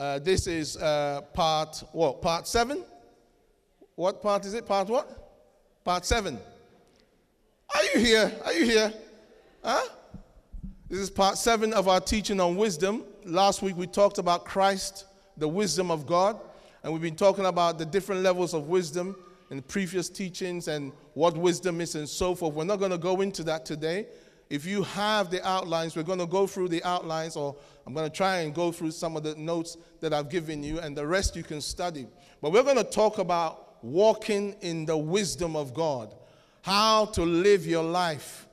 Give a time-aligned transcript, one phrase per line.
[0.00, 2.22] Uh, this is uh, part what?
[2.22, 2.82] Part seven.
[3.96, 4.64] What part is it?
[4.64, 5.36] Part what?
[5.84, 6.38] Part seven.
[7.74, 8.32] Are you here?
[8.46, 8.94] Are you here?
[9.62, 9.86] Huh?
[10.88, 13.04] This is part seven of our teaching on wisdom.
[13.26, 15.04] Last week we talked about Christ,
[15.36, 16.40] the wisdom of God,
[16.82, 19.14] and we've been talking about the different levels of wisdom
[19.50, 22.54] in previous teachings and what wisdom is and so forth.
[22.54, 24.06] We're not going to go into that today.
[24.50, 27.54] If you have the outlines, we're going to go through the outlines, or
[27.86, 30.80] I'm going to try and go through some of the notes that I've given you,
[30.80, 32.08] and the rest you can study.
[32.42, 36.16] But we're going to talk about walking in the wisdom of God,
[36.62, 38.48] how to live your life,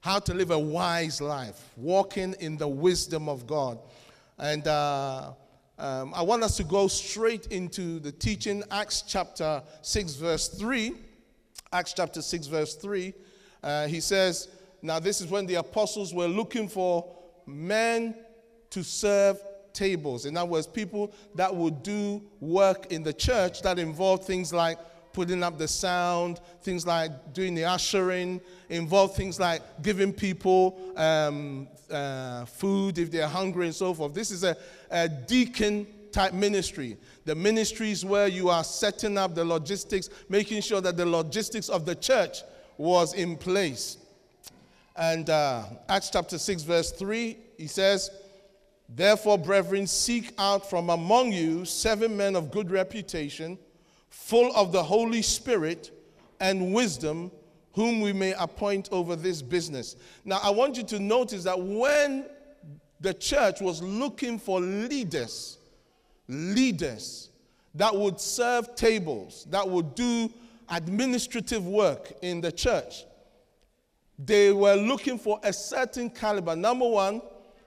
[0.00, 3.78] how to live a wise life, walking in the wisdom of God.
[4.38, 5.32] And uh,
[5.78, 10.94] um, I want us to go straight into the teaching, Acts chapter 6, verse 3.
[11.70, 13.12] Acts chapter 6, verse 3.
[13.62, 14.48] Uh, he says,
[14.84, 17.10] Now, this is when the apostles were looking for
[17.46, 18.14] men
[18.68, 19.38] to serve
[19.72, 20.26] tables.
[20.26, 24.78] In other words, people that would do work in the church that involved things like
[25.14, 31.66] putting up the sound, things like doing the ushering, involve things like giving people um,
[31.90, 34.12] uh, food if they're hungry and so forth.
[34.12, 34.54] This is a,
[34.90, 36.98] a deacon type ministry.
[37.24, 41.86] The ministries where you are setting up the logistics, making sure that the logistics of
[41.86, 42.42] the church
[42.76, 43.96] was in place.
[44.96, 48.10] And uh, Acts chapter 6, verse 3, he says,
[48.88, 53.58] Therefore, brethren, seek out from among you seven men of good reputation
[54.10, 55.90] full of the Holy Spirit
[56.38, 57.32] and wisdom,
[57.72, 59.96] whom we may appoint over this business.
[60.24, 62.26] Now, I want you to notice that when
[63.00, 65.58] the church was looking for leaders,
[66.28, 67.30] leaders
[67.74, 70.32] that would serve tables, that would do
[70.68, 73.04] administrative work in the church,
[74.18, 76.54] they were looking for a certain caliber.
[76.54, 77.22] Number one,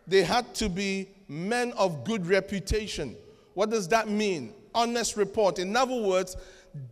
[0.05, 3.15] they had to be men of good reputation.
[3.53, 4.53] What does that mean?
[4.77, 5.59] honest report.
[5.59, 6.37] In other words,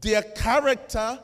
[0.02, 1.20] their character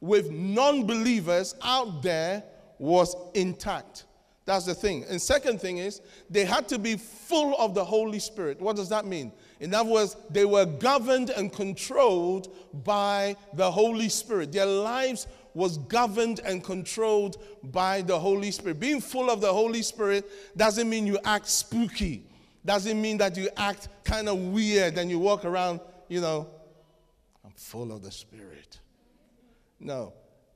[0.00, 2.42] with non believers out there
[2.78, 4.06] was intact.
[4.44, 5.04] That's the thing.
[5.08, 8.60] And second thing is, they had to be full of the Holy Spirit.
[8.60, 9.30] What does that mean?
[9.60, 12.52] In other words, they were governed and controlled
[12.84, 14.50] by the Holy Spirit.
[14.50, 18.80] Their lives was governed and controlled by the Holy Spirit.
[18.80, 22.24] Being full of the Holy Spirit doesn't mean you act spooky
[22.64, 26.48] doesn't mean that you act kind of weird and you walk around, you know,
[27.44, 28.78] I'm full of the Spirit.
[29.80, 30.12] No.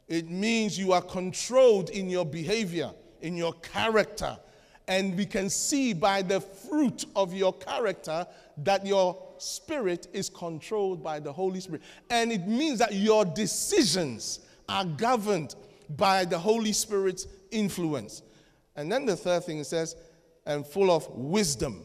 [0.06, 2.92] It means you are controlled in your behavior,
[3.22, 4.38] in your character.
[4.86, 8.24] And we can see by the fruit of your character
[8.58, 11.82] that your spirit is controlled by the Holy Spirit.
[12.08, 15.54] And it means that your decisions are governed
[15.90, 18.22] by the Holy Spirit's influence.
[18.74, 19.96] And then the third thing it says,
[20.44, 21.84] and full of wisdom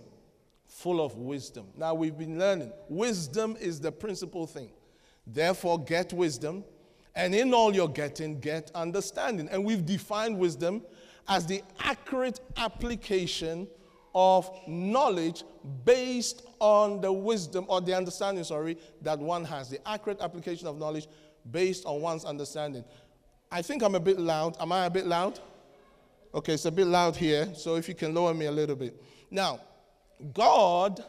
[0.81, 1.67] full of wisdom.
[1.77, 4.71] Now we've been learning wisdom is the principal thing.
[5.27, 6.63] Therefore, get wisdom,
[7.15, 9.47] and in all you're getting, get understanding.
[9.49, 10.81] And we've defined wisdom
[11.27, 13.67] as the accurate application
[14.15, 15.43] of knowledge
[15.85, 19.69] based on the wisdom or the understanding, sorry, that one has.
[19.69, 21.07] The accurate application of knowledge
[21.49, 22.83] based on one's understanding.
[23.51, 24.57] I think I'm a bit loud.
[24.59, 25.39] Am I a bit loud?
[26.33, 29.01] Okay, it's a bit loud here, so if you can lower me a little bit.
[29.29, 29.59] Now,
[30.33, 31.03] God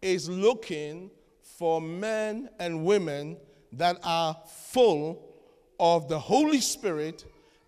[0.00, 1.10] is looking
[1.42, 3.36] for men and women
[3.72, 5.22] that are full
[5.78, 7.24] of the Holy Spirit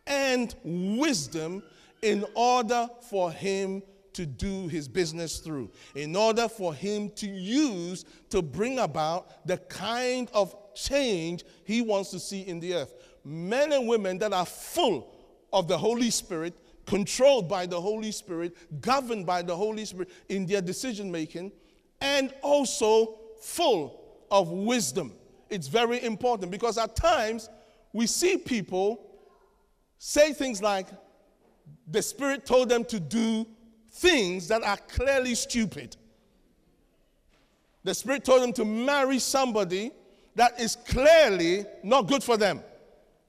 [0.06, 1.62] and wisdom
[2.02, 3.82] in order for him
[4.18, 9.56] to do his business through, in order for him to use to bring about the
[9.56, 12.94] kind of change he wants to see in the earth.
[13.24, 15.14] Men and women that are full
[15.52, 16.52] of the Holy Spirit
[16.84, 21.52] controlled by the Holy Spirit, governed by the Holy Spirit in their decision making,
[22.00, 25.12] and also full of wisdom.
[25.48, 27.48] It's very important because at times
[27.92, 29.00] we see people
[29.96, 30.88] say things like,
[31.86, 33.46] the Spirit told them to do
[33.98, 35.96] things that are clearly stupid.
[37.84, 39.92] The Spirit told them to marry somebody
[40.34, 42.62] that is clearly not good for them.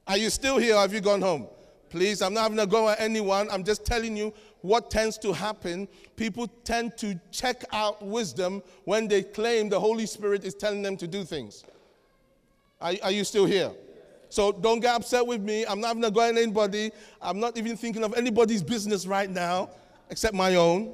[0.07, 1.47] Are you still here or have you gone home?
[1.89, 3.47] Please, I'm not having a go at anyone.
[3.49, 4.31] I'm just telling you
[4.61, 5.87] what tends to happen.
[6.15, 10.97] People tend to check out wisdom when they claim the Holy Spirit is telling them
[10.97, 11.63] to do things.
[12.79, 13.71] Are, are you still here?
[14.29, 15.65] So don't get upset with me.
[15.65, 16.91] I'm not having a go at anybody.
[17.19, 19.71] I'm not even thinking of anybody's business right now
[20.09, 20.93] except my own.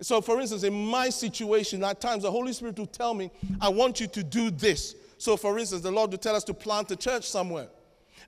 [0.00, 3.30] So, for instance, in my situation, at times the Holy Spirit will tell me,
[3.60, 4.94] I want you to do this.
[5.18, 7.68] So, for instance, the Lord will tell us to plant a church somewhere.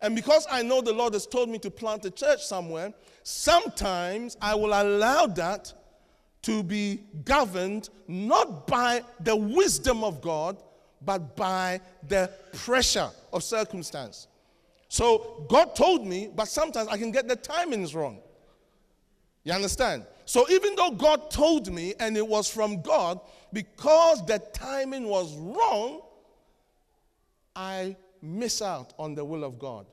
[0.02, 2.92] And because I know the Lord has told me to plant a church somewhere,
[3.22, 5.72] sometimes I will allow that
[6.42, 10.62] to be governed not by the wisdom of God,
[11.04, 14.26] but by the pressure of circumstance.
[14.88, 18.18] So God told me, but sometimes I can get the timings wrong.
[19.44, 20.06] You understand?
[20.24, 23.20] So even though God told me and it was from God,
[23.52, 26.02] because the timing was wrong,
[27.54, 29.86] I miss out on the will of God.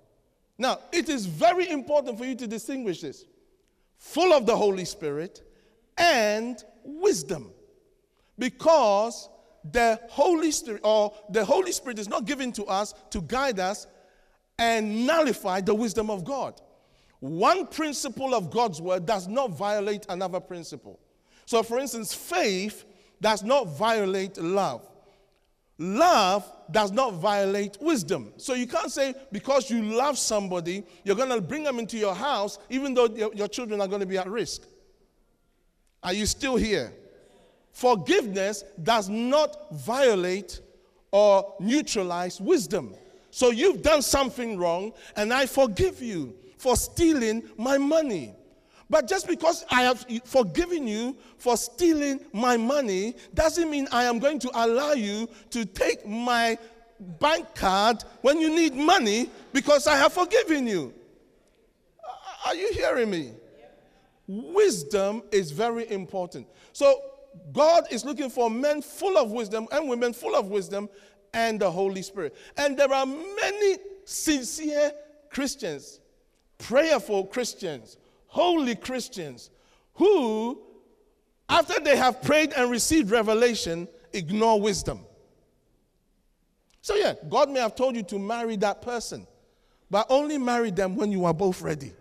[0.57, 3.25] Now, it is very important for you to distinguish this
[3.97, 5.41] full of the Holy Spirit
[5.97, 7.51] and wisdom.
[8.37, 9.29] Because
[9.69, 13.87] the Holy Spirit or the Holy Spirit is not given to us to guide us
[14.57, 16.61] and nullify the wisdom of God.
[17.19, 20.99] One principle of God's word does not violate another principle.
[21.45, 22.85] So, for instance, faith
[23.19, 24.89] does not violate love.
[25.77, 28.33] Love does not violate wisdom.
[28.35, 32.13] So you can't say because you love somebody, you're going to bring them into your
[32.13, 34.63] house, even though your, children are going to be at risk.
[36.03, 36.93] Are you still here?
[37.71, 40.59] Forgiveness does not violate
[41.11, 42.93] or neutralize wisdom.
[43.31, 48.35] So you've done something wrong, and I forgive you for stealing my money.
[48.89, 54.19] But just because I have forgiven you for stealing my money doesn't mean I am
[54.19, 56.57] going to allow you to take my
[56.99, 60.93] bank card when you need money because I have forgiven you.
[62.45, 63.31] Are you hearing me?
[64.27, 66.47] Wisdom is very important.
[66.73, 67.01] So,
[67.53, 70.89] God is looking for men full of wisdom and women full of wisdom
[71.33, 72.35] and the Holy Spirit.
[72.57, 74.91] And there are many sincere
[75.29, 75.98] Christians,
[76.59, 77.97] prayerful Christians,
[78.27, 79.49] holy Christians
[79.93, 80.61] who,
[81.49, 85.01] after they have prayed and received revelation, ignore wisdom.
[86.81, 89.27] So, yeah, God may have told you to marry that person,
[89.89, 91.91] but only marry them when you are both ready.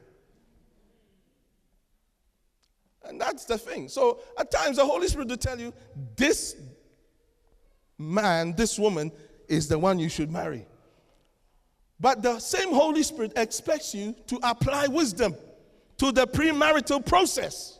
[3.04, 3.88] And that's the thing.
[3.88, 5.72] So, at times, the Holy Spirit will tell you,
[6.14, 6.54] this
[7.96, 9.10] man, this woman,
[9.48, 10.66] is the one you should marry.
[12.00, 15.34] But the same Holy Spirit expects you to apply wisdom
[15.98, 17.78] to the premarital process.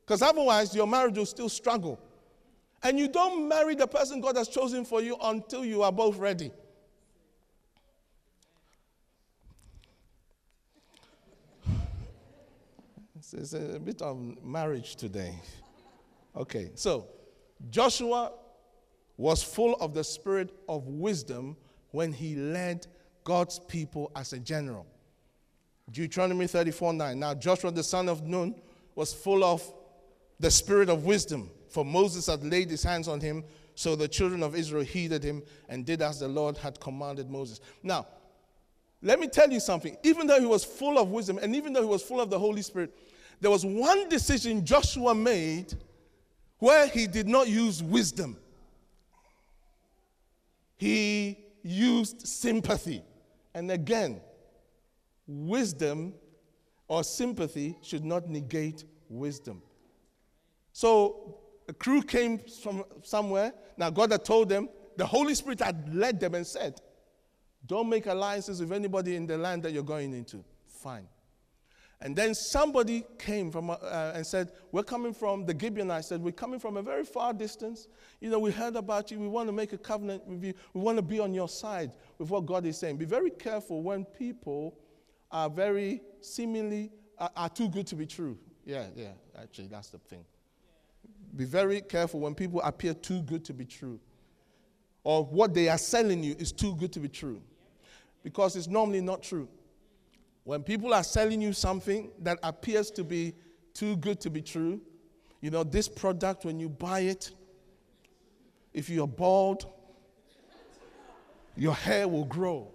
[0.00, 2.00] Because otherwise, your marriage will still struggle.
[2.82, 6.16] And you don't marry the person God has chosen for you until you are both
[6.16, 6.50] ready.
[13.32, 15.40] It's a bit of marriage today.
[16.36, 17.06] Okay, so
[17.70, 18.32] Joshua
[19.16, 21.56] was full of the spirit of wisdom
[21.90, 22.86] when he led
[23.24, 24.86] God's people as a general.
[25.90, 27.18] Deuteronomy 34 9.
[27.18, 28.54] Now, Joshua the son of Nun
[28.94, 29.62] was full of
[30.38, 33.44] the spirit of wisdom, for Moses had laid his hands on him.
[33.74, 37.60] So the children of Israel heeded him and did as the Lord had commanded Moses.
[37.82, 38.06] Now,
[39.02, 39.96] let me tell you something.
[40.02, 42.38] Even though he was full of wisdom and even though he was full of the
[42.38, 42.94] Holy Spirit,
[43.40, 45.74] there was one decision Joshua made
[46.58, 48.36] where he did not use wisdom.
[50.76, 53.02] He used sympathy.
[53.54, 54.20] And again,
[55.26, 56.14] wisdom
[56.88, 59.62] or sympathy should not negate wisdom.
[60.72, 63.52] So a crew came from somewhere.
[63.76, 66.80] Now, God had told them, the Holy Spirit had led them and said,
[67.66, 70.44] Don't make alliances with anybody in the land that you're going into.
[70.66, 71.06] Fine.
[72.02, 73.76] And then somebody came from uh,
[74.14, 76.08] and said, We're coming from the Gibeonites.
[76.08, 77.88] said, We're coming from a very far distance.
[78.20, 79.18] You know, we heard about you.
[79.18, 80.54] We want to make a covenant with you.
[80.72, 82.96] We want to be on your side with what God is saying.
[82.96, 84.78] Be very careful when people
[85.30, 86.90] are very seemingly
[87.36, 88.38] are too good to be true.
[88.64, 90.24] Yeah, yeah, actually, that's the thing.
[91.36, 94.00] Be very careful when people appear too good to be true,
[95.04, 97.40] or what they are selling you is too good to be true,
[98.22, 99.48] because it's normally not true.
[100.44, 103.34] When people are selling you something that appears to be
[103.74, 104.80] too good to be true,
[105.40, 107.30] you know, this product, when you buy it,
[108.72, 109.66] if you're bald,
[111.56, 112.68] your hair will grow.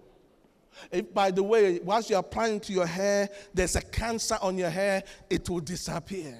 [0.90, 4.70] If, by the way, whilst you're applying to your hair, there's a cancer on your
[4.70, 6.38] hair, it will disappear.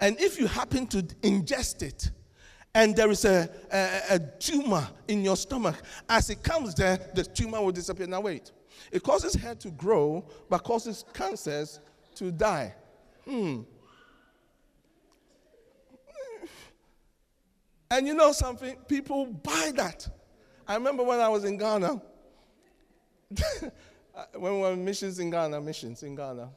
[0.00, 2.10] And if you happen to ingest it,
[2.74, 5.76] and there is a, a, a, tumor in your stomach,
[6.08, 8.06] as it comes there, the tumor will disappear.
[8.06, 8.50] Now, wait.
[8.90, 11.80] It causes hair to grow, but causes cancers
[12.16, 12.74] to die.
[13.24, 13.62] Hmm.
[17.90, 18.76] And you know something?
[18.88, 20.08] People buy that.
[20.66, 22.00] I remember when I was in Ghana,
[24.34, 26.48] when we were missions in Ghana, missions in Ghana,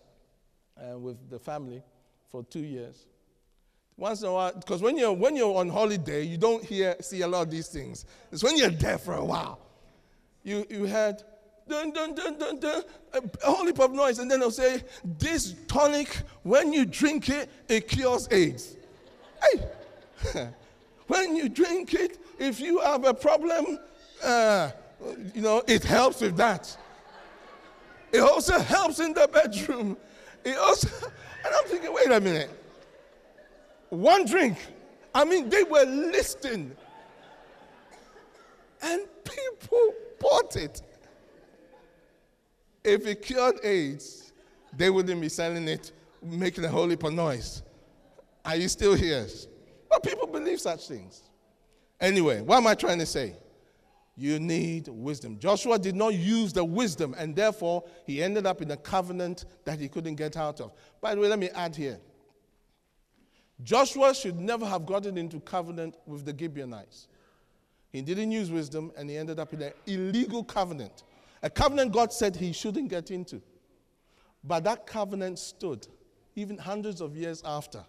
[0.77, 1.83] uh, with the family
[2.29, 3.05] for two years.
[3.97, 7.21] Once in a while, because when you're when you're on holiday, you don't hear see
[7.21, 8.05] a lot of these things.
[8.31, 9.59] It's when you're there for a while.
[10.43, 11.23] You you had
[11.67, 14.19] dun, dun, dun, dun, dun, a whole heap of noise.
[14.19, 16.09] And then they'll say, This tonic,
[16.43, 18.77] when you drink it, it cures AIDS.
[19.41, 20.49] Hey,
[21.07, 23.79] when you drink it, if you have a problem,
[24.23, 24.71] uh,
[25.33, 26.75] you know, it helps with that.
[28.11, 29.97] It also helps in the bedroom.
[30.43, 30.87] It also,
[31.45, 32.49] and I'm thinking, wait a minute.
[33.89, 34.57] One drink.
[35.13, 36.75] I mean, they were listing.
[38.81, 40.81] And people bought it.
[42.85, 44.31] If it cured AIDS,
[44.77, 47.63] they wouldn't be selling it, making a whole heap of noise.
[48.45, 49.25] Are you still here?
[49.89, 51.23] But people believe such things.
[51.99, 53.35] Anyway, what am I trying to say?
[54.15, 55.39] You need wisdom.
[55.39, 59.79] Joshua did not use the wisdom, and therefore he ended up in a covenant that
[59.79, 60.71] he couldn't get out of.
[61.01, 61.99] By the way, let me add here
[63.63, 67.07] Joshua should never have gotten into covenant with the Gibeonites.
[67.89, 71.03] He didn't use wisdom, and he ended up in an illegal covenant.
[71.45, 73.39] A covenant God said he shouldn't get into.
[74.43, 75.87] But that covenant stood
[76.35, 77.85] even hundreds of years after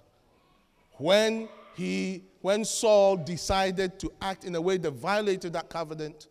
[0.98, 6.28] when he when Saul decided to act in a way that violated that covenant,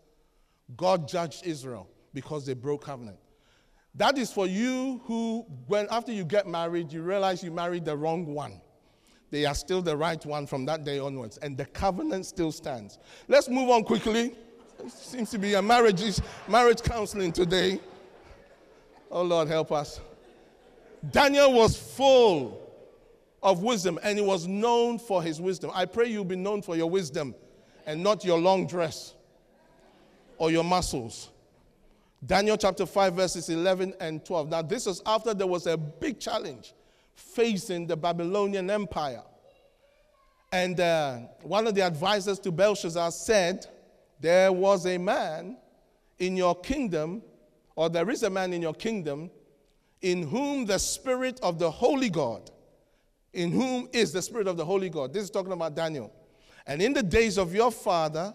[0.77, 3.17] God judged Israel because they broke covenant.
[3.95, 7.97] That is for you who, when after you get married, you realize you married the
[7.97, 8.61] wrong one.
[9.31, 12.99] They are still the right one from that day onwards, and the covenant still stands.
[13.27, 14.35] Let's move on quickly.
[14.87, 17.79] Seems to be a marriage, marriage counseling today.
[19.09, 19.99] Oh Lord, help us.
[21.11, 22.61] Daniel was full
[23.41, 25.71] of wisdom, and he was known for his wisdom.
[25.73, 27.35] I pray you'll be known for your wisdom
[27.85, 29.13] and not your long dress
[30.37, 31.29] or your muscles.
[32.25, 34.49] Daniel chapter 5, verses 11 and 12.
[34.49, 36.73] Now, this is after there was a big challenge
[37.13, 39.21] facing the Babylonian Empire.
[40.51, 43.67] And uh, one of the advisors to Belshazzar said,
[44.19, 45.57] There was a man
[46.19, 47.21] in your kingdom,
[47.75, 49.29] or there is a man in your kingdom,
[50.01, 52.51] in whom the Spirit of the Holy God
[53.35, 55.13] in whom is the Spirit of the Holy God.
[55.13, 56.11] This is talking about Daniel.
[56.65, 58.33] And in the days of your father,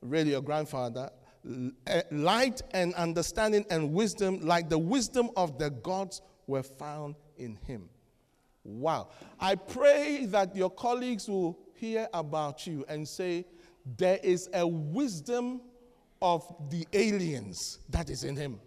[0.00, 1.10] really your grandfather,
[1.86, 7.56] eh, light and understanding and wisdom, like the wisdom of the gods, were found in
[7.66, 7.90] him.
[8.64, 9.08] Wow.
[9.40, 13.44] I pray that your colleagues will hear about you and say,
[13.96, 15.60] there is a wisdom
[16.20, 18.60] of the aliens that is in him.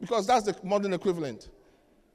[0.00, 1.50] Because that's the modern equivalent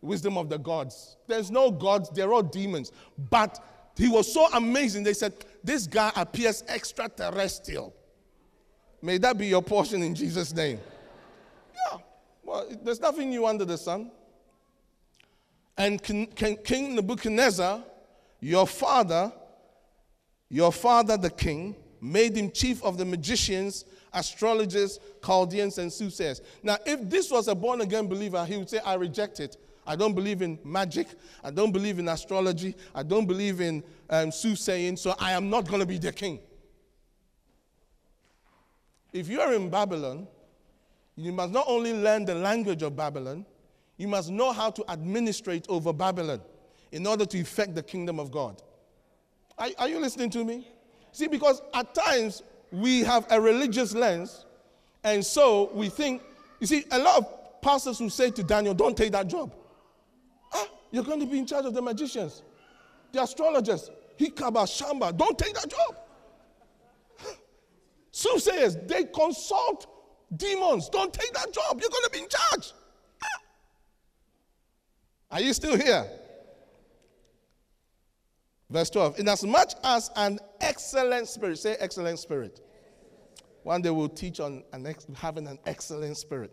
[0.02, 1.18] wisdom of the gods.
[1.28, 2.92] There's no gods, they're all demons.
[3.30, 3.64] But
[3.98, 7.94] he was so amazing, they said, This guy appears extraterrestrial.
[9.02, 10.80] May that be your portion in Jesus' name.
[11.92, 12.00] Yeah,
[12.44, 14.12] well, there's nothing new under the sun.
[15.78, 17.84] And King Nebuchadnezzar,
[18.40, 19.32] your father,
[20.56, 23.84] your father the king, made him chief of the magicians,
[24.14, 26.40] astrologers, Chaldeans, and soothsayers.
[26.64, 29.58] Now, if this was a born again believer, he would say, I reject it.
[29.86, 31.08] I don't believe in magic.
[31.44, 32.74] I don't believe in astrology.
[32.96, 36.40] I don't believe in um, soothsaying, so I am not going to be the king.
[39.12, 40.26] If you are in Babylon,
[41.18, 43.46] you must not only learn the language of Babylon,
[43.98, 46.40] you must know how to administrate over Babylon
[46.94, 48.62] in order to effect the kingdom of God.
[49.58, 50.68] Are, are you listening to me?
[51.12, 54.46] See, because at times we have a religious lens,
[55.04, 56.22] and so we think,
[56.60, 59.54] you see, a lot of pastors who say to Daniel, don't take that job.
[60.54, 62.44] Ah, You're going to be in charge of the magicians,
[63.12, 63.90] the astrologers.
[64.20, 65.16] Hikaba, Shamba.
[65.16, 65.98] Don't take that job.
[68.12, 69.88] Soothsayers, they consult
[70.36, 70.90] demons.
[70.90, 71.80] Don't take that job.
[71.82, 72.72] You're going to be in charge.
[73.24, 73.40] Ah.
[75.32, 76.08] Are you still here?
[78.70, 79.20] Verse 12.
[79.20, 82.62] Inasmuch as an excellent spirit, say excellent spirit.
[83.64, 86.52] One day we'll teach on an ex- having an excellent spirit.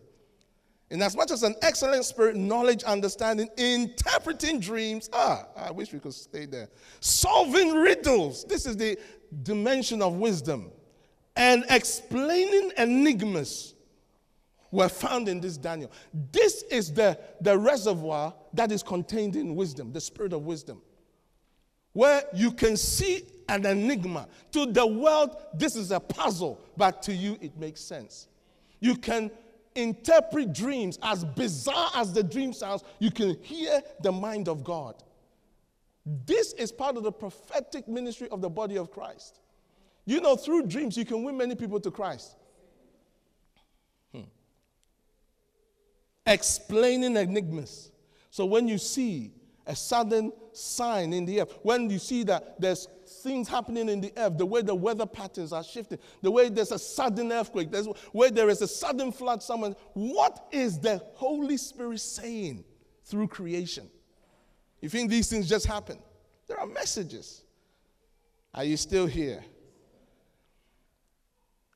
[0.90, 5.08] In as much as an excellent spirit, knowledge, understanding, interpreting dreams.
[5.12, 6.68] Ah, I wish we could stay there.
[7.00, 8.44] Solving riddles.
[8.44, 8.98] This is the
[9.42, 10.70] dimension of wisdom.
[11.34, 13.74] And explaining enigmas
[14.70, 15.90] were found in this Daniel.
[16.30, 20.82] This is the, the reservoir that is contained in wisdom, the spirit of wisdom,
[21.92, 24.28] where you can see an enigma.
[24.52, 28.28] To the world, this is a puzzle, but to you, it makes sense.
[28.80, 29.30] You can
[29.74, 35.02] interpret dreams, as bizarre as the dream sounds, you can hear the mind of God.
[36.04, 39.40] This is part of the prophetic ministry of the body of Christ.
[40.04, 42.34] You know, through dreams, you can win many people to Christ.
[44.12, 44.22] Hmm.
[46.26, 47.92] Explaining enigmas.
[48.30, 49.32] So when you see
[49.66, 52.88] a sudden sign in the earth, when you see that there's
[53.22, 56.72] things happening in the earth, the way the weather patterns are shifting, the way there's
[56.72, 59.74] a sudden earthquake, there's where there is a sudden flood somewhere.
[59.94, 62.64] What is the Holy Spirit saying
[63.04, 63.88] through creation?
[64.80, 65.98] You think these things just happen?
[66.48, 67.42] There are messages.
[68.54, 69.44] Are you still here?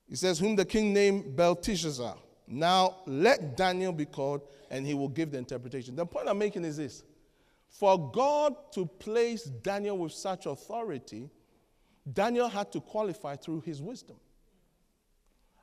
[0.09, 2.17] He says, Whom the king named Belteshazzar.
[2.49, 5.97] Now let Daniel be called, and he will give the interpretation.
[5.97, 7.03] The point I'm making is this
[7.79, 11.29] for God to place Daniel with such authority,
[12.11, 14.17] Daniel had to qualify through his wisdom.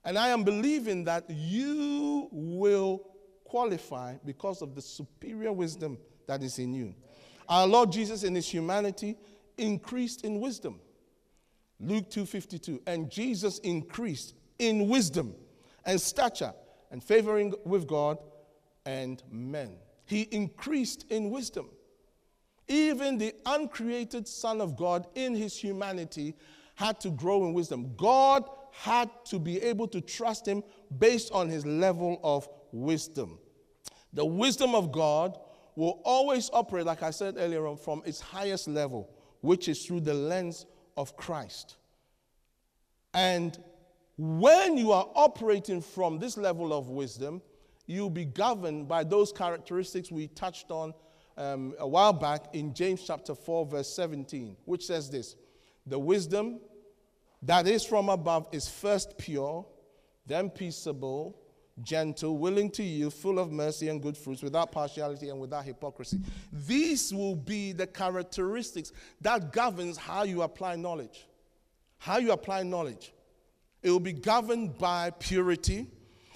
[0.06, 3.08] And I am believing that you will
[3.46, 6.94] qualify because of the superior wisdom that is in you.
[7.50, 9.18] Our Lord Jesus in his humanity
[9.58, 10.82] increased in wisdom.
[11.80, 15.36] Luke 2:52 and Jesus increased in wisdom
[15.86, 16.54] and stature
[16.92, 18.20] and favoring with God
[18.86, 19.78] and men.
[20.06, 21.70] He increased in wisdom.
[22.68, 26.36] Even the uncreated Son of God in his humanity
[26.76, 27.94] had to grow in wisdom.
[27.98, 30.64] God had to be able to trust him
[30.98, 33.38] based on his level of wisdom.
[34.14, 35.38] The wisdom of God
[35.76, 39.10] will always operate, like I said earlier from its highest level,
[39.42, 40.66] which is through the lens
[40.98, 41.78] of Christ.
[43.14, 43.58] And
[44.18, 47.42] when you are operating from this level of wisdom,
[47.86, 50.94] you'll be governed by those characteristics we touched on
[51.38, 55.36] um, a while back in James chapter 4, verse 17, which says this
[55.86, 56.60] The wisdom
[57.42, 59.66] that is from above is first pure,
[60.26, 61.38] then peaceable,
[61.82, 66.20] gentle, willing to yield, full of mercy and good fruits, without partiality and without hypocrisy.
[66.52, 71.26] These will be the characteristics that governs how you apply knowledge.
[71.98, 73.14] How you apply knowledge.
[73.82, 75.88] It will be governed by purity.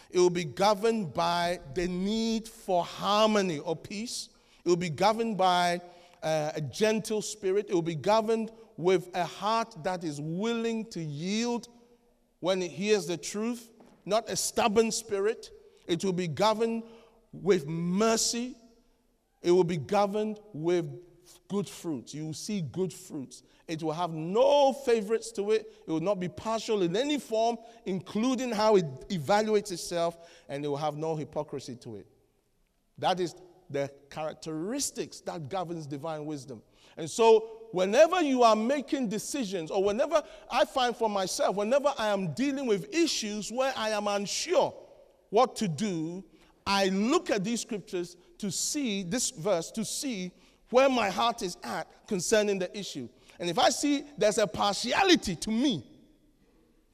[0.10, 4.30] It will be governed by the need for harmony or peace.
[4.68, 5.80] It will be governed by
[6.22, 7.68] uh, a gentle spirit.
[7.70, 11.70] It will be governed with a heart that is willing to yield
[12.42, 13.70] when it hears the truth,
[14.04, 15.52] not a stubborn spirit.
[15.88, 16.84] It will be governed
[17.32, 18.58] with mercy.
[19.42, 20.86] It will be governed with
[21.48, 22.14] good fruits.
[22.14, 23.44] You will see good fruits.
[23.70, 25.72] It will have no favorites to it.
[25.88, 27.56] It will not be partial in any form,
[27.86, 30.18] including how it evaluates itself,
[30.50, 32.08] and it will have no hypocrisy to it.
[32.98, 33.34] That is
[33.70, 36.62] the characteristics that governs divine wisdom.
[36.98, 42.08] And so, whenever you are making decisions, or whenever I find for myself, whenever I
[42.08, 44.74] am dealing with issues where I am unsure
[45.30, 46.24] what to do,
[46.66, 50.32] I look at these scriptures to see this verse, to see
[50.70, 53.08] where my heart is at concerning the issue.
[53.40, 55.86] And if I see there's a partiality to me,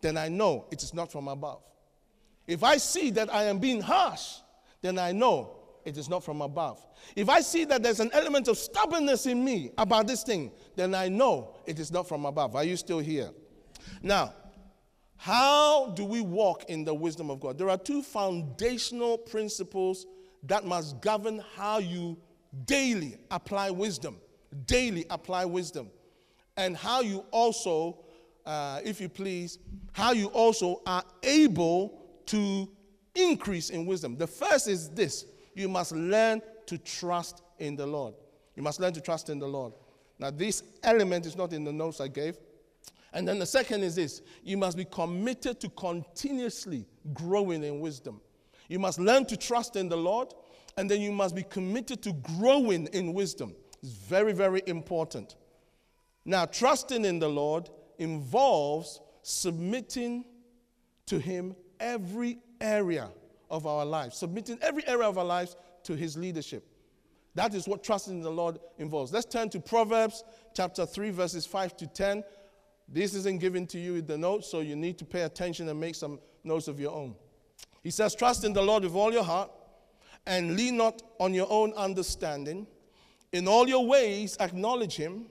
[0.02, 1.62] then I know it is not from above.
[2.46, 4.36] If I see that I am being harsh,
[4.82, 6.86] then I know it is not from above.
[7.16, 10.96] If I see that there's an element of stubbornness in me about this thing, then
[10.96, 12.56] I know it is not from above.
[12.56, 13.32] Are you still here?
[14.02, 14.34] Now,
[15.18, 17.58] how do we walk in the wisdom of God?
[17.58, 20.06] There are two foundational principles
[20.44, 22.18] that must govern how you
[22.66, 24.18] daily apply wisdom.
[24.66, 25.90] Daily apply wisdom.
[26.58, 28.00] And how you also,
[28.46, 29.60] uh, if you please,
[29.94, 32.70] how you also are able to
[33.16, 34.18] increase in wisdom.
[34.18, 38.16] The first is this you must learn to trust in the Lord.
[38.56, 39.74] You must learn to trust in the Lord.
[40.20, 42.38] Now, this element is not in the notes I gave.
[43.14, 48.22] And then the second is this you must be committed to continuously growing in wisdom.
[48.68, 50.34] You must learn to trust in the Lord,
[50.78, 53.56] and then you must be committed to growing in wisdom.
[53.82, 55.36] It's very, very important.
[56.26, 60.26] Now, trusting in the Lord involves submitting
[61.06, 63.10] to Him every area
[63.54, 66.66] of our lives, submitting every area of our lives to His leadership.
[67.36, 69.14] That is what trusting in the Lord involves.
[69.14, 70.24] Let's turn to Proverbs
[70.56, 72.24] chapter 3, verses 5 to 10.
[72.90, 75.80] This isn't given to you in the notes, so you need to pay attention and
[75.80, 77.16] make some notes of your own.
[77.84, 79.52] He says, Trust in the Lord with all your heart
[80.26, 82.66] and lean not on your own understanding.
[83.32, 85.28] In all your ways, acknowledge Him,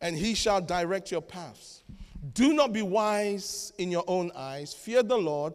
[0.00, 1.84] and He shall direct your paths.
[2.32, 4.72] Do not be wise in your own eyes.
[4.72, 5.54] Fear the Lord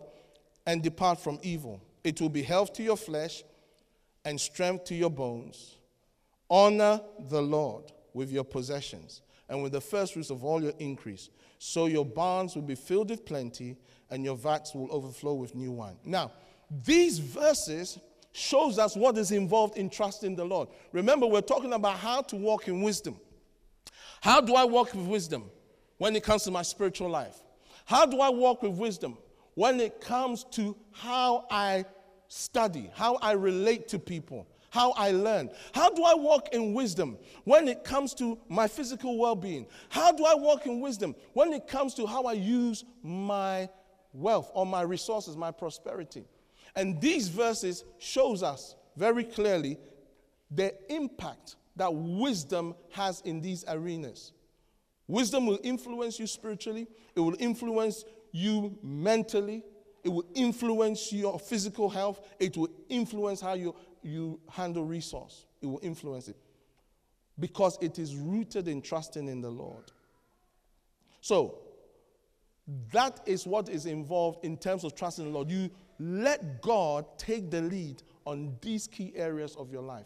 [0.66, 1.82] and depart from evil.
[2.04, 3.44] It will be health to your flesh
[4.26, 5.76] and strength to your bones.
[6.50, 11.30] Honor the Lord with your possessions and with the first fruits of all your increase.
[11.58, 13.78] So your barns will be filled with plenty
[14.10, 15.98] and your vats will overflow with new wine.
[16.06, 16.32] Now,
[16.86, 18.00] these verses
[18.32, 20.70] shows us what is involved in trusting the Lord.
[20.92, 23.20] Remember, we're talking about how to walk in wisdom.
[24.22, 25.50] How do I walk with wisdom
[25.98, 27.38] when it comes to my spiritual life?
[27.86, 29.18] How do I walk with wisdom
[29.60, 31.84] when it comes to how I
[32.30, 35.50] study, how I relate to people, how I learn?
[35.74, 39.68] How do I walk in wisdom when it comes to my physical well being?
[39.90, 43.68] How do I walk in wisdom when it comes to how I use my
[44.14, 46.24] wealth or my resources, my prosperity?
[46.78, 49.78] And these verses shows us very clearly
[50.52, 54.32] the impact that wisdom has in these arenas.
[55.10, 59.64] Wisdom will influence you spiritually, it will influence you mentally,
[60.04, 65.46] it will influence your physical health, it will influence how you, you handle resource.
[65.62, 66.38] It will influence it
[67.40, 69.92] because it is rooted in trusting in the Lord.
[71.22, 71.60] So,
[72.92, 75.50] that is what is involved in terms of trusting the Lord.
[75.50, 80.06] You let God take the lead on these key areas of your life.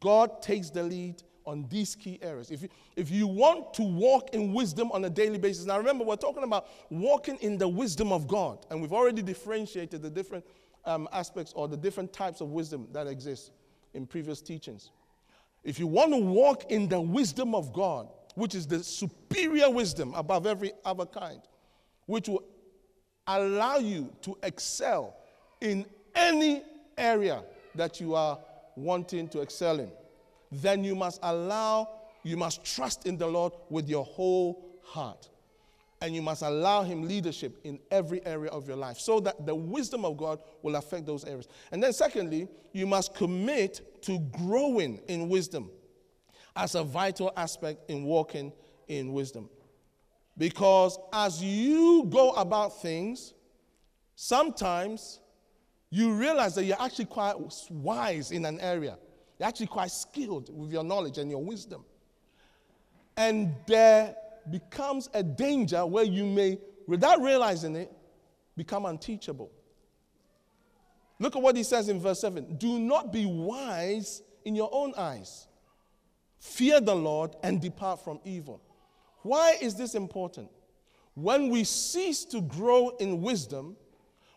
[0.00, 2.50] God takes the lead on these key areas.
[2.50, 6.04] If you, if you want to walk in wisdom on a daily basis, now remember,
[6.04, 10.44] we're talking about walking in the wisdom of God, and we've already differentiated the different
[10.84, 13.52] um, aspects or the different types of wisdom that exist
[13.94, 14.90] in previous teachings.
[15.64, 20.14] If you want to walk in the wisdom of God, which is the superior wisdom
[20.14, 21.40] above every other kind,
[22.06, 22.44] which will
[23.26, 25.16] allow you to excel
[25.60, 26.62] in any
[26.96, 27.42] area
[27.74, 28.38] that you are
[28.76, 29.90] wanting to excel in,
[30.50, 31.88] then you must allow,
[32.22, 35.28] you must trust in the Lord with your whole heart.
[36.02, 39.54] And you must allow Him leadership in every area of your life so that the
[39.54, 41.48] wisdom of God will affect those areas.
[41.72, 45.70] And then, secondly, you must commit to growing in wisdom
[46.54, 48.52] as a vital aspect in walking
[48.88, 49.48] in wisdom.
[50.38, 53.32] Because as you go about things,
[54.14, 55.20] sometimes
[55.90, 57.36] you realize that you're actually quite
[57.70, 58.98] wise in an area.
[59.38, 61.84] You're actually quite skilled with your knowledge and your wisdom.
[63.16, 64.14] And there
[64.50, 67.92] becomes a danger where you may, without realizing it,
[68.56, 69.50] become unteachable.
[71.18, 74.94] Look at what he says in verse 7 Do not be wise in your own
[74.96, 75.48] eyes.
[76.38, 78.62] Fear the Lord and depart from evil.
[79.22, 80.50] Why is this important?
[81.14, 83.76] When we cease to grow in wisdom,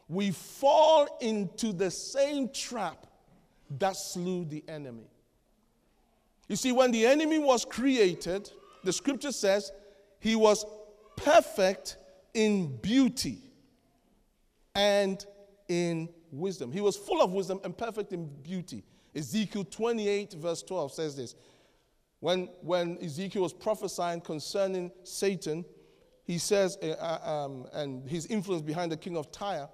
[0.08, 3.06] we fall into the same trap
[3.78, 5.10] that slew the enemy.
[6.48, 8.52] You see, when the enemy was created,
[8.84, 9.72] the scripture says
[10.20, 10.66] he was
[11.16, 11.98] perfect
[12.34, 13.44] in beauty
[14.76, 15.24] and
[15.68, 16.72] in wisdom.
[16.72, 18.84] He was full of wisdom and perfect in beauty.
[19.16, 21.36] Ezekiel 28, verse 12 says this.
[22.20, 25.66] When, when Ezekiel was prophesying concerning Satan,
[26.24, 29.70] he says, uh, uh um, and his influence behind the king of Tyre,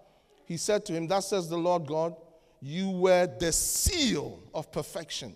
[0.46, 2.16] he said to him, That says the Lord God,
[2.66, 5.36] you were the seal of perfection.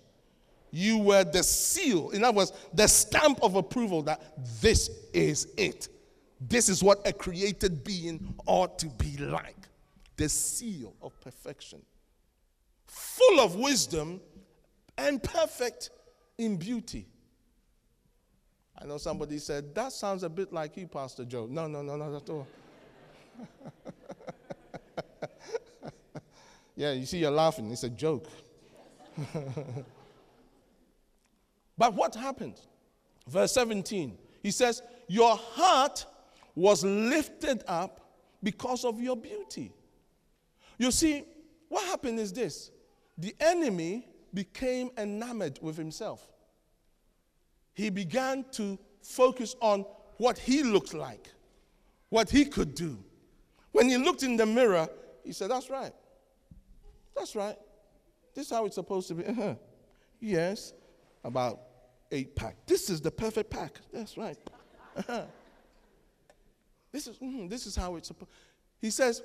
[0.71, 2.09] You were the seal.
[2.09, 4.19] In other words, the stamp of approval that
[4.59, 5.89] this is it.
[6.41, 9.67] This is what a created being ought to be like.
[10.15, 11.83] The seal of perfection.
[12.87, 14.21] Full of wisdom
[14.97, 15.91] and perfect
[16.39, 17.05] in beauty.
[18.75, 21.45] I know somebody said, That sounds a bit like you, Pastor Joe.
[21.47, 22.47] No, no, no, not at all.
[26.79, 27.69] yeah, you see, you're laughing.
[27.71, 28.25] It's a joke.
[31.77, 32.57] but what happened?
[33.27, 36.05] Verse 17, he says, Your heart
[36.55, 39.73] was lifted up because of your beauty.
[40.77, 41.25] You see,
[41.67, 42.71] what happened is this
[43.17, 46.29] the enemy became enamored with himself.
[47.73, 49.83] He began to focus on
[50.15, 51.27] what he looked like,
[52.07, 52.97] what he could do.
[53.73, 54.87] When he looked in the mirror,
[55.25, 55.91] he said, That's right.
[57.19, 57.57] That's right.
[58.33, 59.25] This is how it's supposed to be.
[59.25, 59.55] Uh-huh.
[60.21, 60.73] Yes,
[61.23, 61.59] about
[62.11, 62.55] eight pack.
[62.65, 63.79] This is the perfect pack.
[63.93, 64.37] That's right.
[64.95, 65.23] Uh-huh.
[66.91, 68.31] This is mm, this is how it's supposed.
[68.79, 69.21] He says,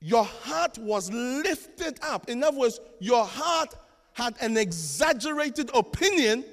[0.00, 2.30] your heart was lifted up.
[2.30, 3.74] In other words, your heart
[4.12, 6.44] had an exaggerated opinion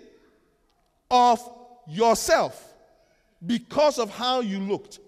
[1.12, 1.40] of
[1.88, 2.74] yourself
[3.46, 5.00] because of how you looked,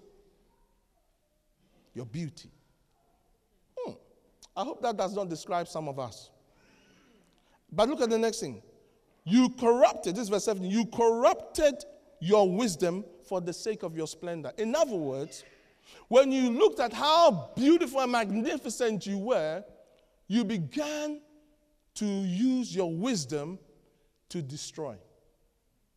[1.94, 2.50] your beauty.
[4.56, 6.30] I hope that does not describe some of us.
[7.70, 8.62] But look at the next thing.
[9.24, 11.84] You corrupted, this verse 7, you corrupted
[12.20, 14.52] your wisdom for the sake of your splendor.
[14.56, 15.44] In other words,
[16.08, 19.64] when you looked at how beautiful and magnificent you were,
[20.28, 21.20] you began
[21.94, 23.58] to use your wisdom
[24.28, 24.96] to destroy.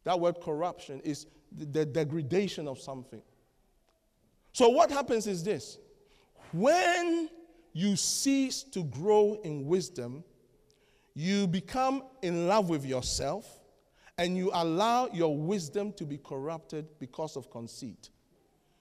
[0.03, 3.21] That word corruption is the degradation of something.
[4.53, 5.77] So, what happens is this
[6.51, 7.29] when
[7.79, 10.23] you cease to grow in wisdom,
[11.15, 13.59] you become in love with yourself
[14.17, 18.09] and you allow your wisdom to be corrupted because of conceit.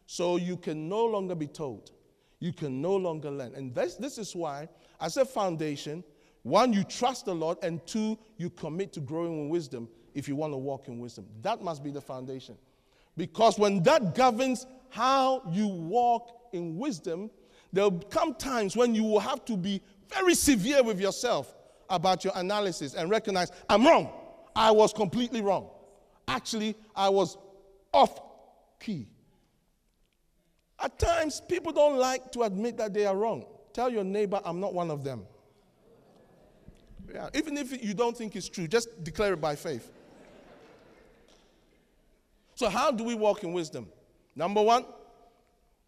[0.07, 1.93] So you can no longer be told.
[2.41, 3.55] You can no longer learn.
[3.55, 4.69] And this, this is why,
[5.01, 6.05] as a foundation,
[6.43, 10.37] One, you trust the Lord, and two, you commit to growing in wisdom if you
[10.37, 11.27] want to walk in wisdom.
[11.43, 12.57] That must be the foundation.
[13.17, 17.31] Because when that governs how you walk in wisdom,
[17.73, 21.55] there'll come times when you will have to be very severe with yourself
[21.91, 24.11] about your analysis and recognize I'm wrong.
[24.55, 25.71] I was completely wrong.
[26.27, 27.37] Actually, I was
[27.93, 28.21] off
[28.81, 29.09] key.
[30.81, 33.45] At times, people don't like to admit that they are wrong.
[33.73, 35.27] Tell your neighbor, I'm not one of them.
[37.13, 39.91] Yeah, even if you don't think it's true, just declare it by faith.
[42.55, 43.89] So, how do we walk in wisdom?
[44.37, 44.85] Number one,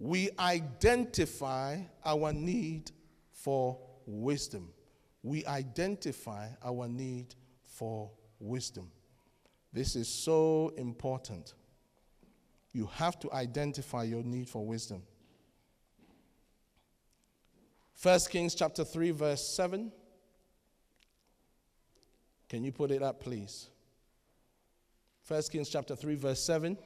[0.00, 2.90] we identify our need
[3.32, 4.70] for wisdom.
[5.22, 8.90] We identify our need for wisdom.
[9.74, 11.52] This is so important.
[12.72, 15.02] You have to identify your need for wisdom.
[18.02, 19.92] 1 Kings chapter 3 verse 7
[22.48, 23.68] Can you put it up please?
[25.28, 26.78] 1 Kings chapter 3 verse 7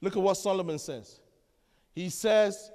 [0.00, 1.20] Look at what Solomon says.
[1.98, 2.70] He says,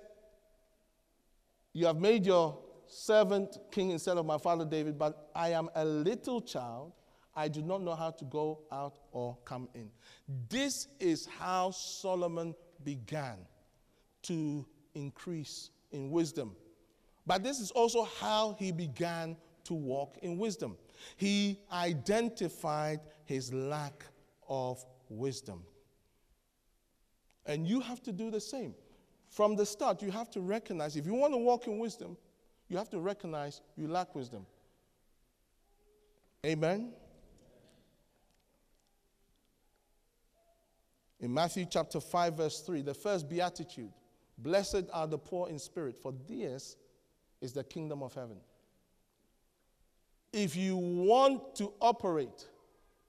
[1.72, 5.86] You have made your servant king instead of my father David, but I am a
[5.86, 6.92] little child.
[7.34, 9.90] I do not know how to go out or come in.
[10.50, 13.38] This is how Solomon began
[14.24, 16.54] to increase in wisdom.
[17.26, 20.76] But this is also how he began to walk in wisdom.
[21.16, 24.04] He identified his lack
[24.50, 25.64] of wisdom.
[27.46, 28.76] And you have to do the same.
[29.34, 32.16] From the start, you have to recognize if you want to walk in wisdom,
[32.70, 34.46] you have to recognize you lack wisdom.
[36.46, 36.94] Amen.
[41.20, 43.92] In Matthew chapter 5, verse 3, the first beatitude
[44.38, 46.76] Blessed are the poor in spirit, for theirs
[47.42, 48.38] is the kingdom of heaven.
[50.32, 52.50] If you want to operate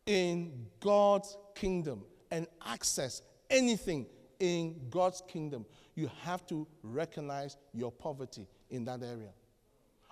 [0.06, 4.06] in God's kingdom and access anything
[4.40, 9.30] in God's kingdom, you have to recognize your poverty in that area.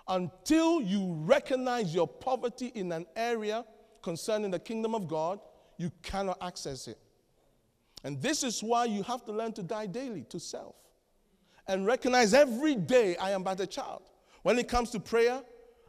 [0.07, 3.65] Until you recognize your poverty in an area
[4.01, 5.39] concerning the kingdom of God,
[5.77, 6.97] you cannot access it.
[8.03, 10.75] And this is why you have to learn to die daily to self
[11.67, 14.03] and recognize every day I am but a child.
[14.41, 15.41] When it comes to prayer,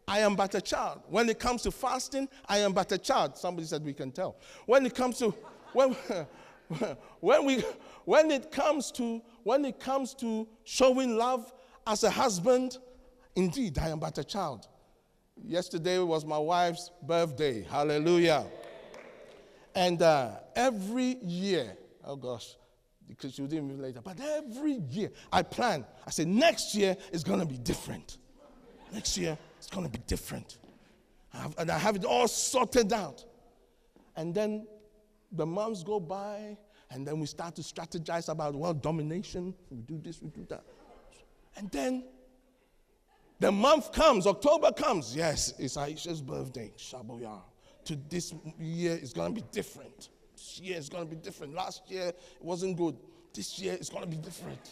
[0.06, 1.02] I am but a child.
[1.08, 3.36] When it comes to fasting, I am but a child.
[3.36, 4.36] Somebody said we can tell.
[4.66, 5.34] When it comes to
[5.72, 5.96] when,
[7.20, 7.64] when we
[8.04, 11.52] when it comes to when it comes to showing love
[11.86, 12.78] as a husband,
[13.36, 14.68] indeed I am but a child.
[15.42, 17.62] Yesterday was my wife's birthday.
[17.62, 18.46] Hallelujah.
[19.74, 22.56] And uh, every year, oh gosh,
[23.08, 25.84] because you didn't later, but every year I plan.
[26.06, 28.18] I say next year is going to be different.
[28.92, 30.58] Next year it's going to be different.
[31.32, 33.24] I have, and I have it all sorted out.
[34.16, 34.66] And then
[35.36, 36.56] the months go by,
[36.90, 39.54] and then we start to strategize about world domination.
[39.70, 40.64] We do this, we do that.
[41.56, 42.04] And then
[43.40, 45.14] the month comes, October comes.
[45.14, 47.40] Yes, it's Aisha's birthday, Shaboya.
[47.86, 50.08] To this year, it's going to be different.
[50.34, 51.54] This year is going to be different.
[51.54, 52.96] Last year, it wasn't good.
[53.34, 54.70] This year, it's going to be different.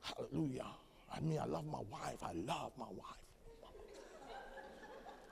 [0.00, 0.66] Hallelujah.
[1.12, 2.22] I mean, I love my wife.
[2.22, 3.24] I love my wife.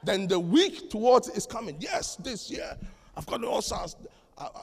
[0.05, 1.77] then the week towards is coming.
[1.81, 2.77] Yes, this year,
[3.17, 3.97] I've got all sorts.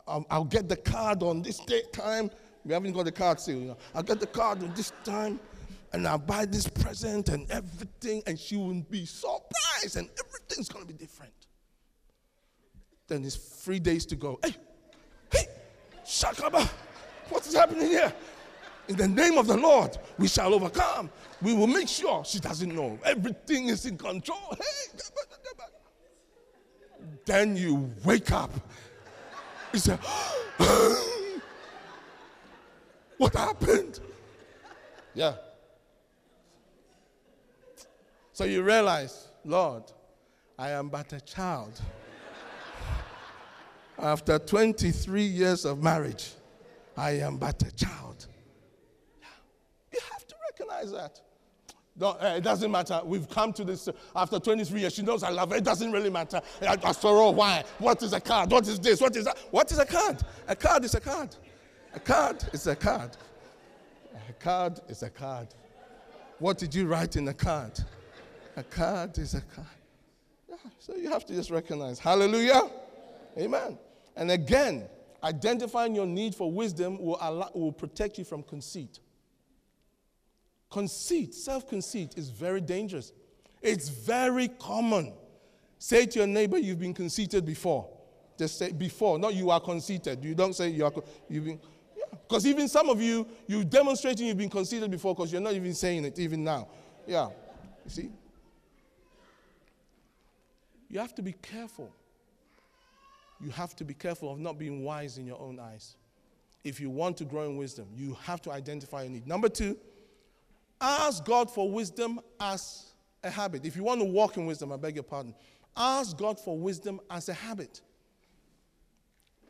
[0.08, 2.32] I'll, get the card on this date time.
[2.66, 3.60] We haven't got the card still.
[3.60, 3.78] You know.
[3.94, 5.40] I'll get the card on this time,
[5.94, 10.86] and I'll buy this present and everything, and she will be surprised, and everything's gonna
[10.86, 11.32] be different.
[13.08, 14.40] Then it's three days to go.
[14.44, 14.56] Hey,
[15.32, 15.46] hey,
[16.06, 16.70] Shakaba,
[17.30, 18.14] what is happening here?
[18.88, 21.12] In the name of the Lord, we shall overcome.
[21.42, 23.00] We will make sure she doesn't know.
[23.06, 24.58] Everything is in control.
[24.58, 24.98] Hey,
[27.30, 28.52] then you wake up
[29.72, 29.98] You say,
[33.18, 34.00] What happened?
[35.14, 35.36] Yeah.
[38.34, 39.84] So you realize, Lord,
[40.58, 41.82] I am but a child.
[44.00, 46.32] After 23 years of marriage,
[46.96, 48.28] I am but a child.
[49.92, 51.20] You have to recognize that.
[52.00, 53.02] No, eh, it doesn't matter.
[53.04, 54.94] We've come to this uh, after 23 years.
[54.94, 55.58] She knows I love her.
[55.58, 56.42] It doesn't really matter.
[56.62, 57.66] After all, why?
[57.78, 58.52] What is a card?
[58.52, 59.02] What is this?
[59.02, 59.38] What is that?
[59.52, 60.22] What is a card?
[60.48, 61.36] A card is a card.
[61.94, 63.18] A card is a card.
[64.30, 65.50] A card is a card.
[66.40, 67.78] What did you write in a card?
[68.56, 69.68] A card is a card.
[70.48, 72.00] Yeah, so you have to just recognize.
[72.00, 72.62] Hallelujah.
[73.38, 73.78] Amen.
[74.16, 74.88] And again,
[75.22, 79.00] identifying your need for wisdom will, allow, will protect you from conceit.
[80.70, 83.12] Conceit, self conceit, is very dangerous.
[83.62, 85.14] It's very common
[85.80, 87.90] Say to your neighbor, you've been conceited before.
[88.38, 90.24] Just say before, not you are conceited.
[90.24, 90.92] You don't say you are,
[91.30, 91.60] you've been,
[92.28, 95.74] because even some of you, you're demonstrating you've been conceited before because you're not even
[95.74, 96.68] saying it even now.
[97.08, 97.30] Yeah.
[97.86, 98.12] You see?
[100.90, 101.90] You have to be careful.
[103.42, 105.96] You have to be careful of not being wise in your own eyes.
[106.66, 109.28] If you want to grow in wisdom, you have to identify your need.
[109.28, 109.78] Number two,
[110.80, 113.66] ask God for wisdom as a habit.
[113.66, 115.36] If you want to walk in wisdom, I beg your pardon,
[115.76, 117.82] ask God for wisdom as a habit.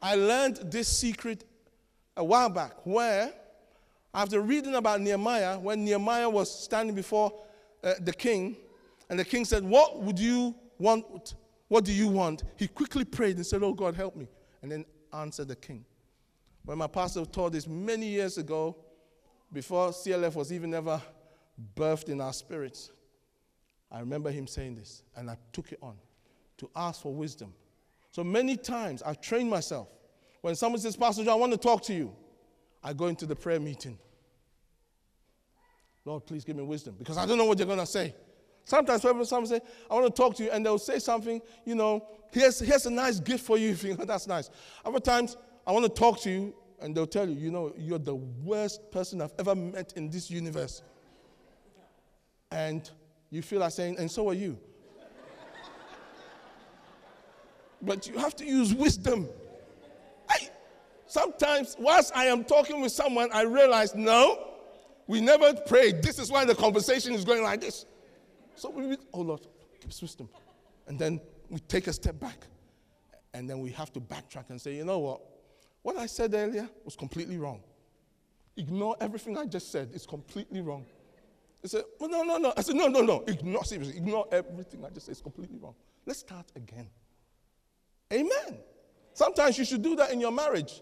[0.02, 1.46] I learned this secret
[2.16, 3.34] a while back where,
[4.14, 7.34] after reading about Nehemiah, when Nehemiah was standing before
[7.84, 8.56] uh, the king,
[9.10, 11.36] and the king said, What would you want?
[11.68, 12.44] What do you want?
[12.58, 14.28] He quickly prayed and said, Oh God, help me.
[14.62, 15.86] And then answered the king.
[16.66, 18.76] When my pastor taught this many years ago,
[19.52, 21.02] before CLF was even ever
[21.76, 22.92] birthed in our spirits,
[23.92, 25.96] I remember him saying this, and I took it on
[26.58, 27.54] to ask for wisdom.
[28.12, 29.88] So many times I've trained myself.
[30.42, 32.16] When someone says, Pastor John, I want to talk to you,
[32.84, 33.98] I go into the prayer meeting.
[36.06, 38.16] Lord, please give me wisdom because I don't know what you're going to say.
[38.64, 41.76] Sometimes when someone say, I want to talk to you, and they'll say something, you
[41.76, 43.72] know, here's, here's a nice gift for you.
[43.72, 44.50] If you that's nice.
[44.86, 48.00] Other times, I want to talk to you, and they'll tell you, you know, you're
[48.00, 50.84] the worst person I've ever met in this universe.
[52.52, 52.90] And
[53.30, 54.58] you feel like saying, and so are you.
[57.82, 59.28] but you have to use wisdom.
[60.30, 60.50] I,
[61.06, 64.48] sometimes, whilst I am talking with someone, I realize, no,
[65.08, 66.02] we never prayed.
[66.02, 67.86] This is why the conversation is going like this.
[68.56, 69.42] So we, oh Lord,
[69.80, 70.30] give us wisdom.
[70.88, 72.46] And then we take a step back.
[73.34, 75.22] And then we have to backtrack and say, you know what?
[75.82, 77.62] What I said earlier was completely wrong.
[78.58, 79.92] Ignore everything I just said.
[79.94, 80.86] It's completely wrong.
[81.62, 82.54] He said, well, no, no, no.
[82.56, 83.24] I said, no, no, no.
[83.28, 85.12] Ignore, seriously, ignore everything I just said.
[85.14, 85.76] It's completely wrong.
[86.06, 86.88] Let's start again.
[88.14, 88.60] Amen.
[89.14, 90.82] Sometimes you should do that in your marriage.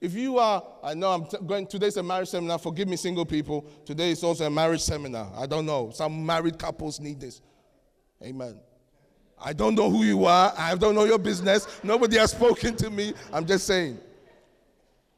[0.00, 3.24] If you are, I know I'm t- going, today's a marriage seminar, forgive me, single
[3.24, 3.62] people.
[3.84, 5.32] Today is also a marriage seminar.
[5.34, 5.90] I don't know.
[5.92, 7.40] Some married couples need this.
[8.22, 8.60] Amen.
[9.40, 10.52] I don't know who you are.
[10.56, 11.80] I don't know your business.
[11.82, 13.14] Nobody has spoken to me.
[13.32, 13.98] I'm just saying.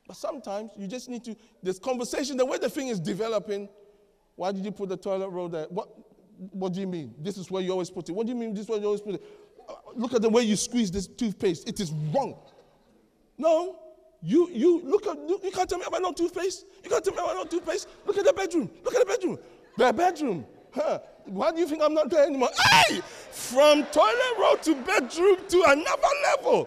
[0.07, 3.69] But sometimes you just need to, this conversation, the way the thing is developing,
[4.41, 5.67] why did you put the toilet roll there?
[5.69, 5.91] What,
[6.53, 7.15] what do you mean?
[7.19, 8.13] This is where you always put it.
[8.13, 9.23] What do you mean this is where you always put it?
[9.69, 11.69] Uh, look at the way you squeeze this toothpaste.
[11.69, 12.39] It is wrong.
[13.37, 13.79] No,
[14.23, 16.65] you, you look at, you can't tell me about no toothpaste.
[16.83, 17.87] You can't tell me about no toothpaste.
[18.07, 18.71] Look at the bedroom.
[18.83, 19.39] Look at the bedroom.
[19.77, 20.47] The bedroom.
[20.73, 21.01] Huh.
[21.27, 22.49] Why do you think I'm not there anymore?
[22.89, 23.03] Hey!
[23.33, 26.67] From toilet roll to bedroom to another level.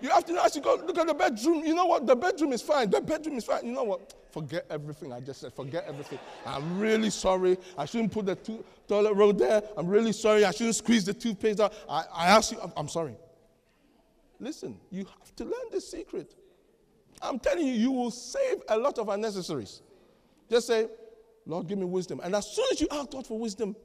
[0.00, 1.64] You have to actually go look at the bedroom.
[1.64, 2.04] You know what?
[2.04, 2.90] The bedroom is fine.
[2.90, 3.64] The bedroom is fine.
[3.64, 4.12] You know what?
[4.32, 5.52] Forget everything I just said.
[5.52, 6.18] Forget everything.
[6.46, 7.58] I'm really sorry.
[7.76, 9.62] I shouldn't put the to- toilet roll there.
[9.76, 10.44] I'm really sorry.
[10.46, 11.74] I shouldn't squeeze the toothpaste out.
[11.88, 13.14] I, I ask you, I'm, I'm sorry.
[14.40, 16.34] Listen, you have to learn this secret.
[17.20, 19.82] I'm telling you, you will save a lot of unnecessaries.
[20.50, 20.88] Just say,
[21.44, 22.20] Lord, give me wisdom.
[22.24, 23.76] And as soon as you ask God for wisdom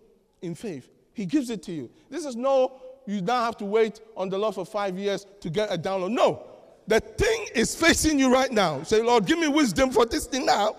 [0.41, 1.89] in faith, He gives it to you.
[2.09, 5.49] This is no, you don't have to wait on the Lord for five years to
[5.49, 6.11] get a download.
[6.11, 6.43] No.
[6.87, 8.81] The thing is facing you right now.
[8.83, 10.75] Say, Lord, give me wisdom for this thing now.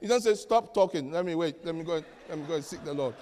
[0.00, 1.10] He doesn't say, stop talking.
[1.10, 1.64] Let me wait.
[1.64, 3.14] Let me go, let me go and seek the Lord.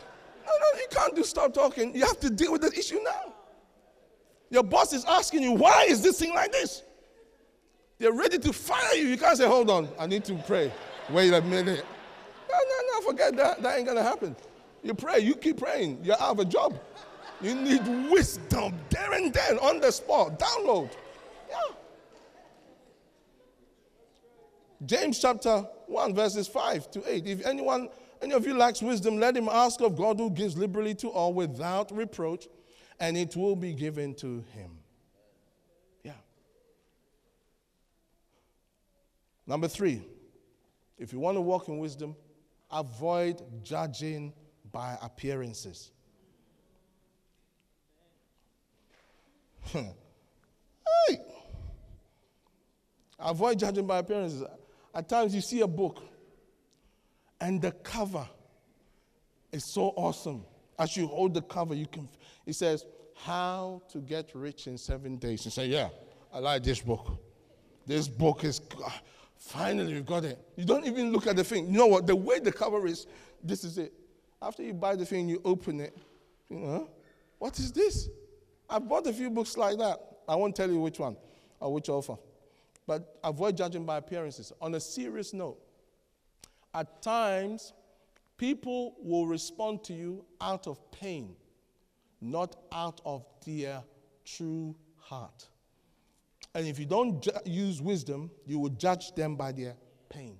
[0.46, 1.94] No, no, you can't do stop talking.
[1.94, 3.34] You have to deal with the issue now.
[4.50, 6.82] Your boss is asking you, why is this thing like this?
[7.98, 9.08] They're ready to fire you.
[9.08, 10.72] You can't say, hold on, I need to pray.
[11.10, 11.84] Wait a minute.
[12.50, 13.62] No, no, no, forget that.
[13.62, 14.34] That ain't going to happen.
[14.82, 16.00] You pray, you keep praying.
[16.02, 16.80] You're out of a job.
[17.40, 20.38] You need wisdom there and then, on the spot.
[20.38, 20.90] Download.
[21.50, 21.56] Yeah.
[24.84, 27.26] James chapter 1, verses 5 to 8.
[27.26, 27.88] If anyone,
[28.22, 31.32] any of you lacks wisdom, let him ask of God who gives liberally to all
[31.32, 32.46] without reproach,
[33.00, 34.70] and it will be given to him.
[36.04, 36.12] Yeah.
[39.46, 40.02] Number three,
[40.96, 42.14] if you want to walk in wisdom,
[42.70, 44.32] avoid judging
[44.70, 45.90] by appearances.
[49.72, 49.88] hey.
[53.18, 54.44] Avoid judging by appearances.
[54.94, 56.02] At times you see a book
[57.40, 58.26] and the cover
[59.52, 60.44] is so awesome.
[60.78, 62.08] As you hold the cover, you can
[62.48, 65.44] it says, How to get rich in seven days.
[65.44, 65.90] You say, Yeah,
[66.32, 67.18] I like this book.
[67.86, 69.00] This book is ah,
[69.36, 70.38] Finally, you got it.
[70.56, 71.66] You don't even look at the thing.
[71.66, 72.06] You know what?
[72.06, 73.06] The way the cover is,
[73.44, 73.92] this is it.
[74.40, 75.96] After you buy the thing, you open it.
[76.48, 76.90] You know,
[77.38, 78.08] what is this?
[78.68, 79.98] I bought a few books like that.
[80.26, 81.16] I won't tell you which one
[81.60, 82.16] or which author.
[82.88, 84.50] But avoid judging by appearances.
[84.62, 85.60] On a serious note,
[86.72, 87.74] at times,
[88.38, 91.36] people will respond to you out of pain,
[92.22, 93.84] not out of their
[94.24, 95.48] true heart.
[96.54, 99.76] And if you don't ju- use wisdom, you will judge them by their
[100.08, 100.38] pain.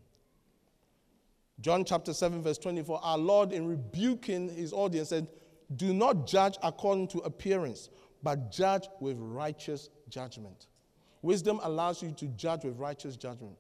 [1.61, 5.27] John chapter 7, verse 24, our Lord, in rebuking his audience, said,
[5.77, 7.91] Do not judge according to appearance,
[8.23, 10.67] but judge with righteous judgment.
[11.23, 13.57] Wisdom allows you to judge with righteous judgment.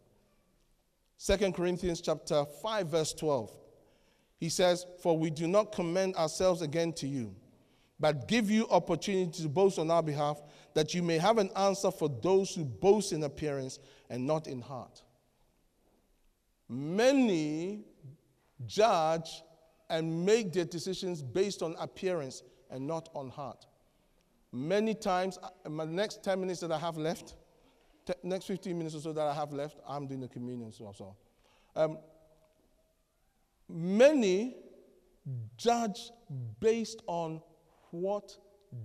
[1.24, 3.52] 2 Corinthians chapter 5, verse 12.
[4.38, 7.34] He says, For we do not commend ourselves again to you,
[7.98, 10.40] but give you opportunity to boast on our behalf,
[10.74, 13.80] that you may have an answer for those who boast in appearance
[14.11, 15.02] and not in heart.
[16.68, 17.84] Many
[18.66, 19.42] judge
[19.90, 23.66] and make their decisions based on appearance and not on heart.
[24.52, 27.34] Many times, uh, in my next 10 minutes that I have left,
[28.09, 30.72] t- next 15 minutes or so that I have left, I'm doing the communion.
[30.72, 31.16] So, so.
[31.76, 31.98] Um,
[33.68, 34.56] many
[35.56, 36.11] judge
[36.61, 37.42] based on
[37.90, 38.36] what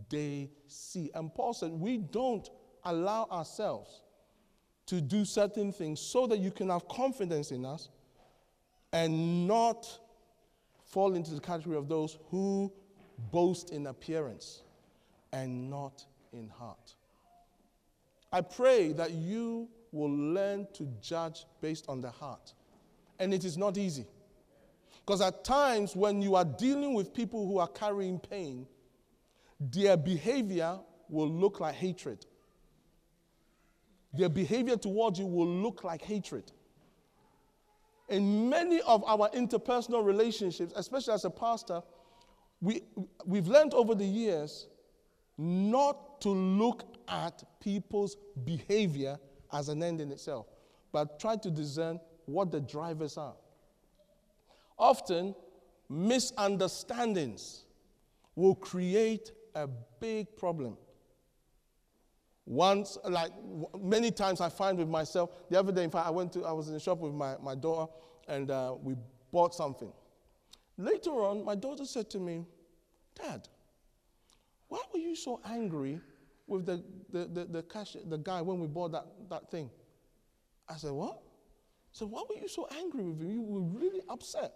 [0.09, 1.09] they see.
[1.13, 2.49] And Paul said, We don't
[2.83, 4.01] allow ourselves
[4.87, 7.89] to do certain things so that you can have confidence in us
[8.91, 9.87] and not
[10.83, 12.71] fall into the category of those who
[13.31, 14.63] boast in appearance
[15.31, 16.95] and not in heart.
[18.33, 22.53] I pray that you will learn to judge based on the heart.
[23.19, 24.07] And it is not easy.
[25.05, 28.65] Because at times, when you are dealing with people who are carrying pain,
[29.59, 30.79] their behavior
[31.09, 32.25] will look like hatred.
[34.13, 36.51] Their behavior towards you will look like hatred.
[38.09, 41.83] In many of our interpersonal relationships, especially as a pastor,
[42.61, 42.81] we,
[43.25, 44.67] we've learned over the years
[45.37, 49.17] not to look at people's behavior
[49.51, 50.47] as an end in itself,
[50.91, 53.35] but try to discern what the drivers are.
[54.77, 55.35] Often,
[55.89, 57.65] misunderstandings
[58.35, 59.67] will create a
[59.99, 60.77] big problem.
[62.45, 63.31] Once, like
[63.79, 66.51] many times I find with myself, the other day, in fact, I went to, I
[66.51, 67.91] was in the shop with my, my daughter
[68.27, 68.95] and uh, we
[69.31, 69.91] bought something.
[70.77, 72.45] Later on, my daughter said to me,
[73.15, 73.47] Dad,
[74.67, 76.01] why were you so angry
[76.47, 79.69] with the, the, the, the, cash, the guy when we bought that, that thing?
[80.67, 81.21] I said, What?
[81.91, 83.31] So why were you so angry with him?
[83.31, 84.53] You were really upset.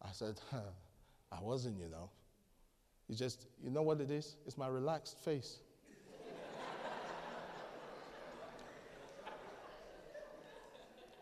[0.00, 0.40] I said,
[1.32, 2.10] I wasn't, you know.
[3.08, 4.36] It's just, you know what it is?
[4.46, 5.58] It's my relaxed face.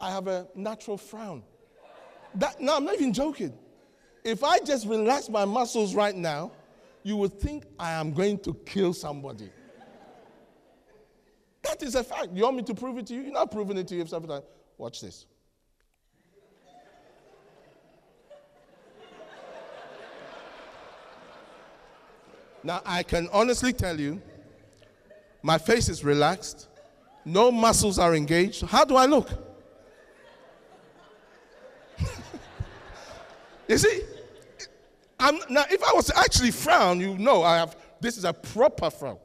[0.01, 1.43] I have a natural frown.
[2.37, 3.53] That, no, I'm not even joking.
[4.23, 6.53] If I just relax my muscles right now,
[7.09, 9.49] you would think I am going to kill somebody.
[11.63, 12.29] that is a fact.
[12.35, 13.23] You want me to prove it to you?
[13.23, 14.25] You're not proving it to yourself.
[14.77, 15.25] Watch this.
[22.63, 24.21] Now, I can honestly tell you,
[25.43, 26.69] my face is relaxed,
[27.25, 28.67] no muscles are engaged.
[28.67, 29.31] How do I look?
[33.69, 34.03] you see,
[35.21, 37.77] I'm, now if I was actually frown, you know I have.
[38.01, 39.19] This is a proper frown.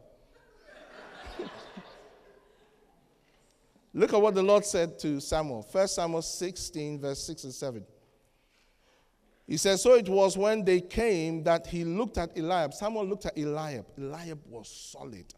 [3.94, 5.68] Look at what the Lord said to Samuel.
[5.72, 7.86] 1 Samuel 16, verse 6 and 7.
[9.46, 12.74] He says, So it was when they came that he looked at Eliab.
[12.74, 13.86] Samuel looked at Eliab.
[13.98, 15.32] Eliab was solid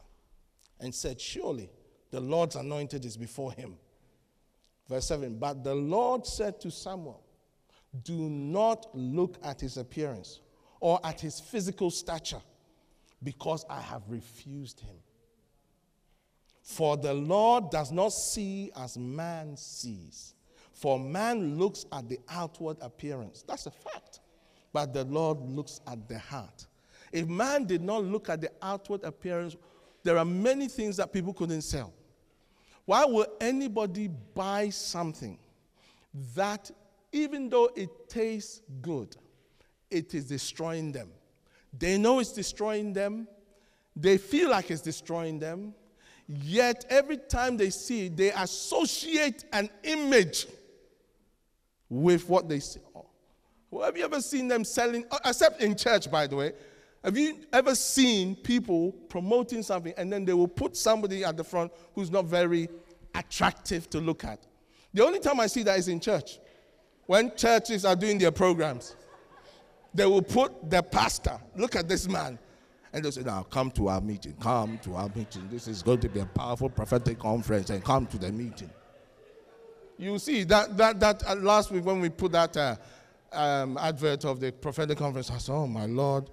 [0.79, 1.69] and said, Surely
[2.11, 3.75] the Lord's anointed is before him.
[4.87, 7.21] Verse 7 But the Lord said to Samuel,
[8.03, 10.39] Do not look at his appearance
[10.85, 12.43] or at his physical stature,
[13.23, 14.97] because I have refused him.
[16.61, 20.35] For the Lord does not see as man sees.
[20.73, 23.43] For man looks at the outward appearance.
[23.47, 24.19] That's a fact.
[24.73, 26.67] But the Lord looks at the heart.
[27.11, 29.55] If man did not look at the outward appearance,
[30.03, 31.93] there are many things that people couldn't sell.
[32.85, 35.39] Why would anybody buy something
[36.35, 36.69] that,
[37.11, 39.17] even though it tastes good,
[39.89, 41.09] it is destroying them?
[41.77, 43.27] They know it's destroying them,
[43.95, 45.73] they feel like it's destroying them,
[46.27, 50.47] yet every time they see it, they associate an image
[51.89, 52.79] with what they see.
[53.71, 56.53] Well, have you ever seen them selling, uh, except in church, by the way?
[57.03, 61.43] Have you ever seen people promoting something and then they will put somebody at the
[61.43, 62.67] front who's not very
[63.13, 64.39] attractive to look at?
[64.93, 66.39] The only time I see that is in church.
[67.05, 68.95] When churches are doing their programs,
[69.95, 72.37] they will put the pastor, look at this man,
[72.91, 75.47] and they'll say, Now come to our meeting, come to our meeting.
[75.49, 78.69] This is going to be a powerful prophetic conference, and come to the meeting.
[79.97, 82.75] You see, that, that, that uh, last week when we put that uh,
[83.31, 86.29] um, advert of the prophetic conference, I said, Oh my Lord.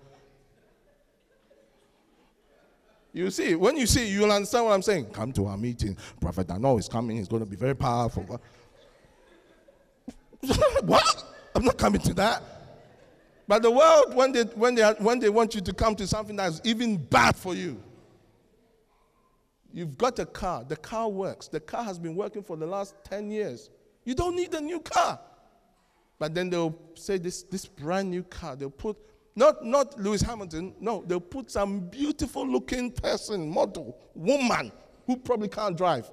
[3.15, 5.07] You see, when you see, you'll understand what I'm saying.
[5.11, 5.99] Come to our meeting.
[6.19, 7.19] Prophet I know is coming.
[7.19, 8.23] He's going to be very powerful.
[10.83, 11.25] what?
[11.55, 12.43] I'm not coming to that.
[13.49, 16.37] But the world, when they, when, they, when they want you to come to something
[16.37, 17.83] that's even bad for you,
[19.73, 20.65] you've got a car.
[20.65, 21.49] The car works.
[21.49, 23.71] The car has been working for the last 10 years.
[24.05, 25.21] You don't need a new car.
[26.19, 28.97] But then they'll say this, this brand new car, they'll put
[29.35, 30.75] not, not Lewis Hamilton.
[30.79, 34.71] No, they'll put some beautiful looking person, model, woman,
[35.07, 36.11] who probably can't drive.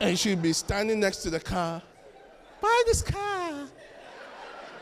[0.00, 1.80] and she'll be standing next to the car.
[2.60, 3.47] Buy this car.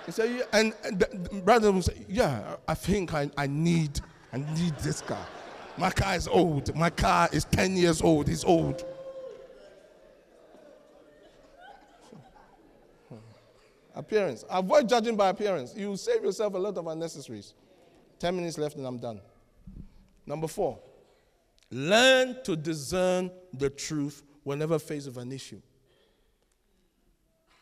[0.07, 4.01] And, so, yeah, and, and the brother will say, Yeah, I think I, I need
[4.33, 5.27] I need this car.
[5.79, 6.75] My car is old.
[6.75, 8.29] My car is 10 years old.
[8.29, 8.85] It's old.
[13.09, 13.17] Hmm.
[13.95, 14.45] Appearance.
[14.51, 15.75] Avoid judging by appearance.
[15.77, 17.55] You save yourself a lot of unnecessaries.
[18.19, 19.21] 10 minutes left and I'm done.
[20.27, 20.79] Number four,
[21.71, 25.61] learn to discern the truth whenever faced with an issue.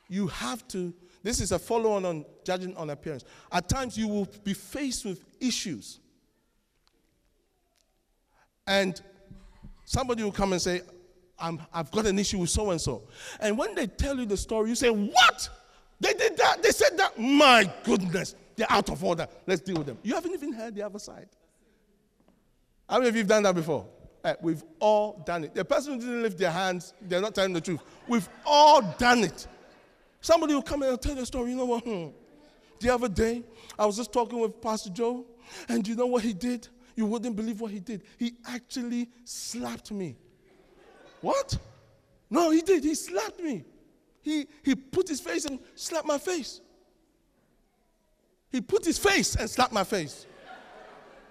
[0.08, 3.24] You have to, this is a follow on on judging on appearance.
[3.50, 5.98] At times you will be faced with issues.
[8.66, 9.00] And
[9.86, 10.82] somebody will come and say,
[11.38, 13.02] i have got an issue with so and so.
[13.40, 15.48] And when they tell you the story, you say, What?
[15.98, 16.62] They did that.
[16.62, 17.18] They said that.
[17.18, 18.34] My goodness.
[18.56, 19.26] They're out of order.
[19.46, 19.98] Let's deal with them.
[20.02, 21.28] You haven't even heard the other side.
[22.88, 23.86] How many of you have done that before?
[24.22, 25.54] Uh, we've all done it.
[25.54, 27.80] The person who didn't lift their hands, they're not telling the truth.
[28.08, 29.46] We've all done it.
[30.24, 31.50] Somebody will come in and tell the story.
[31.50, 31.84] You know what?
[31.84, 32.06] Hmm.
[32.80, 33.42] The other day,
[33.78, 35.26] I was just talking with Pastor Joe,
[35.68, 36.66] and you know what he did?
[36.96, 38.04] You wouldn't believe what he did.
[38.18, 40.16] He actually slapped me.
[41.20, 41.58] What?
[42.30, 42.84] No, he did.
[42.84, 43.66] He slapped me.
[44.22, 46.62] He, he put his face and slapped my face.
[48.50, 50.24] He put his face and slapped my face.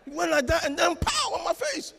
[0.06, 1.96] He went like that and then pow on my face.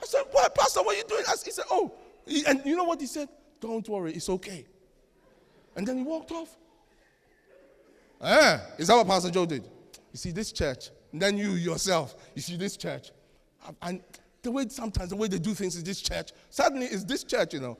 [0.00, 1.24] I said, What, Pastor, what are you doing?
[1.44, 1.92] He said, Oh,
[2.26, 3.28] he, and you know what he said?
[3.60, 4.64] Don't worry, it's okay.
[5.78, 6.56] And then he walked off.
[8.20, 9.62] Ah, is that what Pastor Joe did?
[10.12, 13.12] You see, this church, and then you yourself, you see this church.
[13.80, 14.02] And
[14.42, 17.54] the way sometimes the way they do things in this church, suddenly it's this church,
[17.54, 17.78] you know.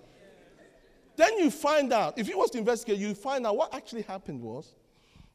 [1.16, 4.40] Then you find out, if you was to investigate, you find out what actually happened
[4.42, 4.74] was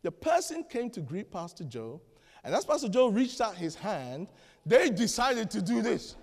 [0.01, 1.99] the person came to greet Pastor Joe,
[2.45, 4.29] and as Pastor Joe reached out his hand,
[4.65, 6.15] they decided to do this.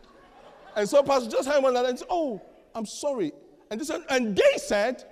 [0.75, 2.41] And so Pastor Joe's hand went out and said, Oh,
[2.75, 3.33] I'm sorry.
[3.71, 5.05] And said, and they said,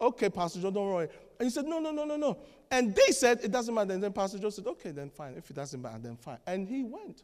[0.00, 1.08] Okay, Pastor Joe, don't worry.
[1.38, 2.38] And he said, No, no, no, no, no.
[2.70, 3.92] And they said, It doesn't matter.
[3.92, 5.34] And then Pastor Joe said, Okay, then fine.
[5.36, 6.38] If it doesn't matter, then fine.
[6.46, 7.22] And he went.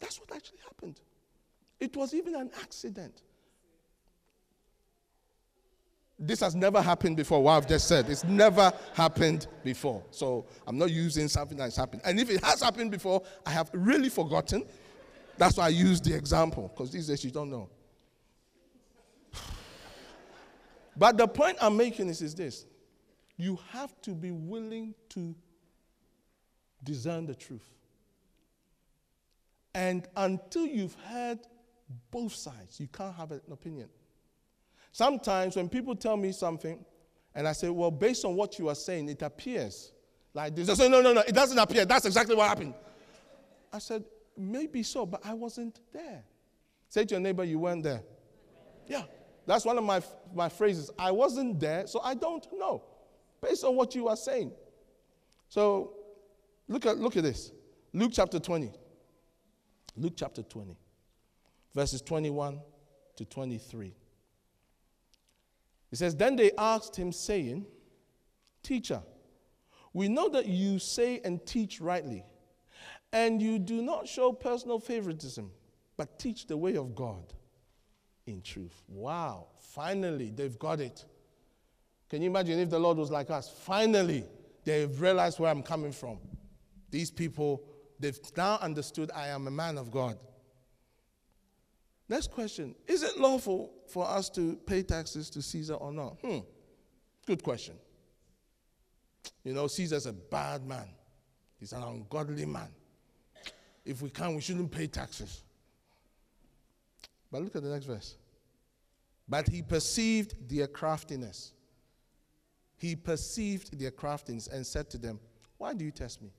[0.00, 1.00] That's what actually happened.
[1.80, 3.22] It was even an accident.
[6.18, 8.08] This has never happened before, what I've just said.
[8.08, 10.02] It's never happened before.
[10.10, 12.02] So I'm not using something that's happened.
[12.06, 14.64] And if it has happened before, I have really forgotten.
[15.36, 17.68] That's why I use the example, because these days you don't know.
[20.96, 22.66] But the point I'm making is, is this
[23.36, 25.34] you have to be willing to
[26.82, 27.68] discern the truth.
[29.74, 31.40] And until you've heard
[32.10, 33.88] both sides, you can't have an opinion.
[34.90, 36.82] Sometimes when people tell me something,
[37.34, 39.92] and I say, well, based on what you are saying, it appears
[40.32, 40.66] like this.
[40.68, 41.84] They say, no, no, no, it doesn't appear.
[41.84, 42.72] That's exactly what happened.
[43.70, 44.04] I said,
[44.38, 46.24] maybe so, but I wasn't there.
[46.88, 48.02] Say to your neighbor, you weren't there.
[48.86, 49.02] Yeah,
[49.46, 50.02] that's one of my,
[50.34, 50.90] my phrases.
[50.98, 52.82] I wasn't there, so I don't know,
[53.40, 54.52] based on what you are saying.
[55.48, 55.94] So
[56.68, 57.52] look at, look at this
[57.92, 58.72] Luke chapter 20.
[59.96, 60.76] Luke chapter 20,
[61.74, 62.60] verses 21
[63.16, 63.94] to 23.
[65.88, 67.64] He says, Then they asked him, saying,
[68.62, 69.00] Teacher,
[69.94, 72.24] we know that you say and teach rightly,
[73.12, 75.50] and you do not show personal favoritism,
[75.96, 77.32] but teach the way of God
[78.26, 78.82] in truth.
[78.88, 81.04] Wow, finally, they've got it.
[82.08, 83.48] Can you imagine if the Lord was like us?
[83.48, 84.24] Finally,
[84.64, 86.18] they've realized where I'm coming from.
[86.90, 87.62] These people,
[87.98, 90.18] they've now understood I am a man of God.
[92.08, 96.18] Next question Is it lawful for us to pay taxes to Caesar or not?
[96.22, 96.38] Hmm,
[97.26, 97.74] good question.
[99.42, 100.88] You know, Caesar's a bad man,
[101.58, 102.68] he's an ungodly man.
[103.84, 105.42] If we can, we shouldn't pay taxes.
[107.30, 108.16] But look at the next verse.
[109.28, 111.52] But he perceived their craftiness.
[112.76, 115.18] He perceived their craftiness and said to them,
[115.58, 116.30] Why do you test me?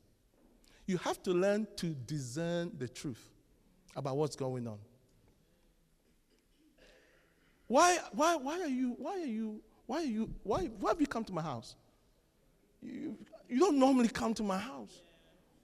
[0.86, 3.28] You have to learn to discern the truth
[3.94, 4.78] about what's going on.
[7.66, 11.06] Why, why, why are you, why are you, why are you, why, why have you
[11.06, 11.76] come to my house?
[12.80, 13.18] You,
[13.48, 15.02] you don't normally come to my house.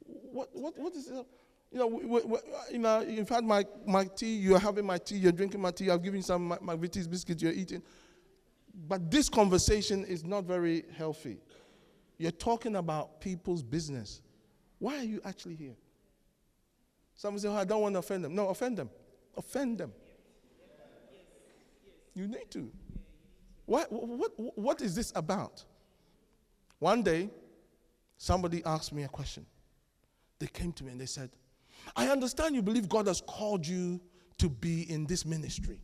[0.00, 1.26] What, what, what is it?
[1.74, 4.96] You know, we, we, uh, you know, you've had my, my tea, you're having my
[4.96, 7.82] tea, you're drinking my tea, I've given you some my, my biscuits, you're eating.
[8.86, 11.38] But this conversation is not very healthy.
[12.16, 14.22] You're talking about people's business.
[14.78, 15.74] Why are you actually here?
[17.16, 18.36] Someone say, oh, I don't want to offend them.
[18.36, 18.88] No, offend them.
[19.36, 19.92] Offend them.
[22.14, 22.70] You need to.
[23.66, 25.64] What, what, what is this about?
[26.78, 27.30] One day,
[28.16, 29.44] somebody asked me a question.
[30.38, 31.30] They came to me and they said,
[31.97, 34.01] I understand you believe God has called you
[34.39, 35.80] to be in this ministry.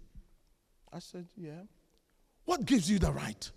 [0.93, 1.63] I said, Yeah.
[2.45, 3.51] What gives you the right?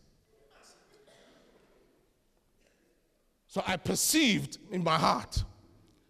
[3.48, 5.44] So I perceived in my heart.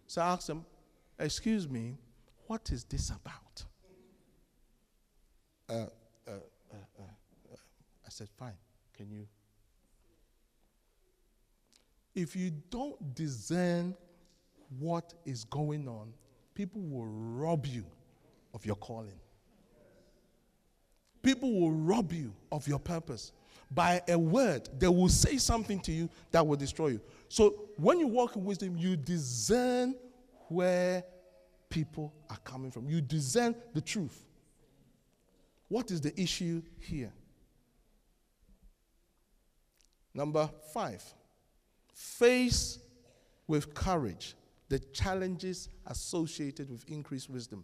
[0.07, 0.65] So I asked him,
[1.19, 1.97] Excuse me,
[2.47, 3.65] what is this about?
[5.69, 7.55] Uh, uh, uh, uh,
[8.05, 8.57] I said, Fine,
[8.95, 9.27] can you?
[12.15, 13.95] If you don't discern
[14.79, 16.13] what is going on,
[16.53, 17.85] people will rob you
[18.53, 19.19] of your calling.
[21.21, 23.31] People will rob you of your purpose.
[23.71, 27.01] By a word, they will say something to you that will destroy you.
[27.29, 29.95] So when you walk in wisdom, you discern
[30.49, 31.03] where
[31.69, 32.87] people are coming from.
[32.87, 34.25] You discern the truth.
[35.69, 37.11] What is the issue here?
[40.13, 41.03] Number five,
[41.95, 42.77] face
[43.47, 44.35] with courage
[44.73, 47.63] the challenges associated with increased wisdom.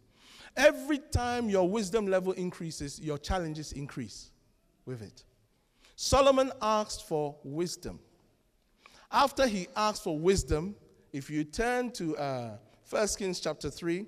[0.55, 4.29] Every time your wisdom level increases, your challenges increase
[4.85, 5.23] with it.
[5.95, 7.99] Solomon asked for wisdom.
[9.11, 10.75] After he asked for wisdom,
[11.11, 12.57] if you turn to uh,
[12.87, 14.05] 1 Kings chapter 3,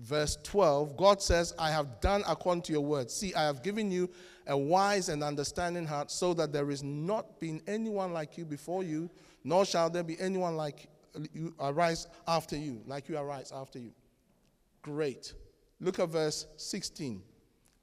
[0.00, 3.08] verse 12, God says, I have done according to your word.
[3.08, 4.10] See, I have given you
[4.48, 8.82] a wise and understanding heart, so that there is not been anyone like you before
[8.82, 9.10] you,
[9.44, 10.88] nor shall there be anyone like
[11.32, 13.92] you arise after you, like you arise after you.
[14.82, 15.34] Great.
[15.80, 17.22] Look at verse 16.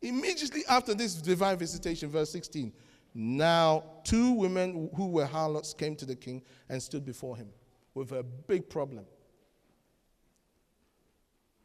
[0.01, 2.73] Immediately after this divine visitation, verse 16,
[3.13, 7.49] now two women who were harlots came to the king and stood before him
[7.93, 9.05] with a big problem.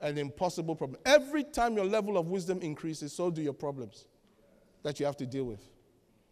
[0.01, 1.01] An impossible problem.
[1.05, 4.07] Every time your level of wisdom increases, so do your problems
[4.83, 5.69] that you have to deal with.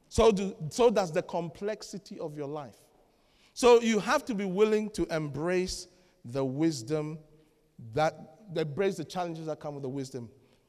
[0.09, 2.77] So, do, so does the complexity of your life.
[3.57, 5.89] So you have to be willing to embrace
[6.27, 7.19] the wisdom
[7.95, 8.15] that
[8.55, 10.29] embrace the challenges that come with the wisdom.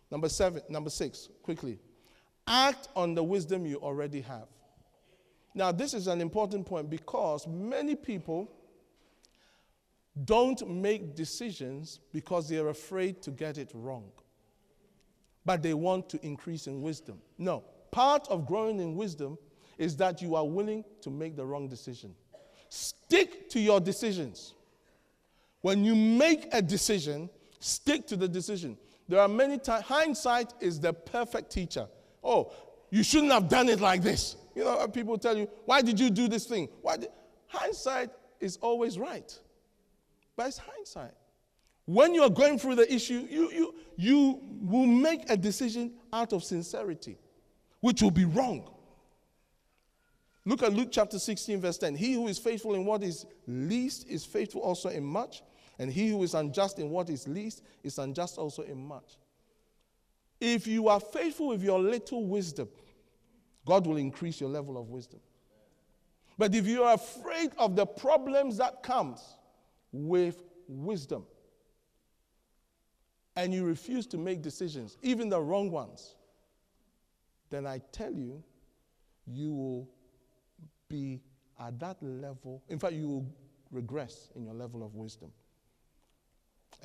[0.09, 1.79] Number seven, number six, quickly.
[2.47, 4.47] Act on the wisdom you already have.
[5.53, 8.49] Now, this is an important point because many people
[10.23, 14.09] don't make decisions because they're afraid to get it wrong.
[15.43, 17.19] But they want to increase in wisdom.
[17.37, 19.37] No, part of growing in wisdom
[19.77, 22.15] is that you are willing to make the wrong decision.
[22.69, 24.53] Stick to your decisions.
[25.61, 28.77] When you make a decision, stick to the decision.
[29.07, 31.87] There are many times, hindsight is the perfect teacher.
[32.23, 32.51] Oh,
[32.89, 34.35] you shouldn't have done it like this.
[34.55, 36.69] You know, uh, people tell you, why did you do this thing?
[36.81, 37.09] Why did...
[37.47, 38.09] Hindsight
[38.39, 39.37] is always right,
[40.35, 41.13] but it's hindsight.
[41.85, 46.33] When you are going through the issue, you, you, you will make a decision out
[46.33, 47.17] of sincerity,
[47.79, 48.69] which will be wrong.
[50.47, 51.97] Look at Luke chapter 16, verse 10.
[51.97, 55.43] He who is faithful in what is least is faithful also in much,
[55.77, 59.17] and he who is unjust in what is least is unjust also in much.
[60.39, 62.69] If you are faithful with your little wisdom,
[63.65, 65.19] God will increase your level of wisdom.
[66.37, 69.19] But if you are afraid of the problems that comes
[69.91, 71.25] with wisdom,
[73.35, 76.15] and you refuse to make decisions, even the wrong ones,
[77.49, 78.41] then I tell you,
[79.25, 79.89] you will
[80.89, 81.21] be
[81.59, 82.63] at that level.
[82.69, 83.35] In fact, you will
[83.71, 85.31] regress in your level of wisdom.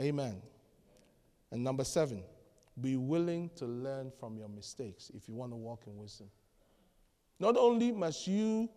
[0.01, 0.41] Amen.
[1.51, 2.23] And number seven,
[2.81, 6.29] be willing to learn from your mistakes if you want to walk in wisdom.
[7.39, 8.69] Not only must you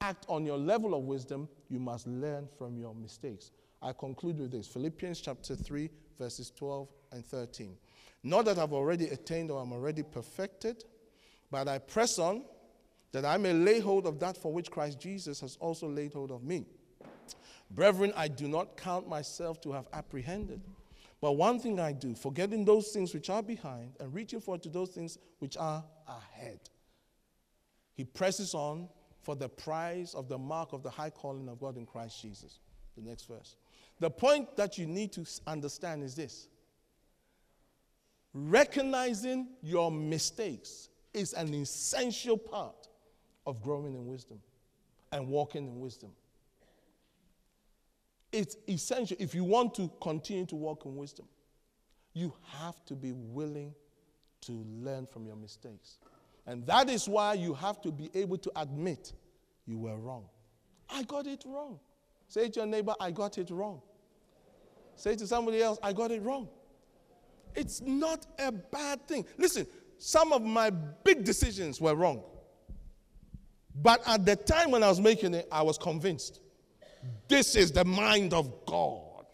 [0.00, 3.52] act on your level of wisdom, you must learn from your mistakes.
[3.80, 7.76] I conclude with this Philippians chapter 3, verses 12 and 13.
[8.24, 10.84] Not that I've already attained or I'm already perfected,
[11.50, 12.42] but I press on
[13.16, 16.30] that I may lay hold of that for which Christ Jesus has also laid hold
[16.30, 16.66] of me.
[17.70, 20.60] Brethren, I do not count myself to have apprehended.
[21.22, 24.68] But one thing I do, forgetting those things which are behind and reaching forward to
[24.68, 26.60] those things which are ahead.
[27.94, 28.86] He presses on
[29.22, 32.58] for the prize of the mark of the high calling of God in Christ Jesus.
[32.98, 33.56] The next verse.
[33.98, 36.48] The point that you need to understand is this
[38.34, 42.88] recognizing your mistakes is an essential part
[43.46, 44.38] of growing in wisdom
[45.12, 46.10] and walking in wisdom.
[48.32, 51.26] it's essential if you want to continue to walk in wisdom.
[52.12, 53.74] You have to be willing
[54.42, 55.98] to learn from your mistakes.
[56.46, 59.12] And that is why you have to be able to admit
[59.66, 60.24] you were wrong.
[60.88, 61.78] I got it wrong.
[62.28, 63.80] Say to your neighbor, I got it wrong.
[64.94, 66.48] Say to somebody else, I got it wrong.
[67.54, 69.24] It's not a bad thing.
[69.38, 69.66] Listen,
[69.98, 72.22] some of my big decisions were wrong.
[73.82, 76.40] But at the time when I was making it, I was convinced
[77.28, 79.26] this is the mind of God.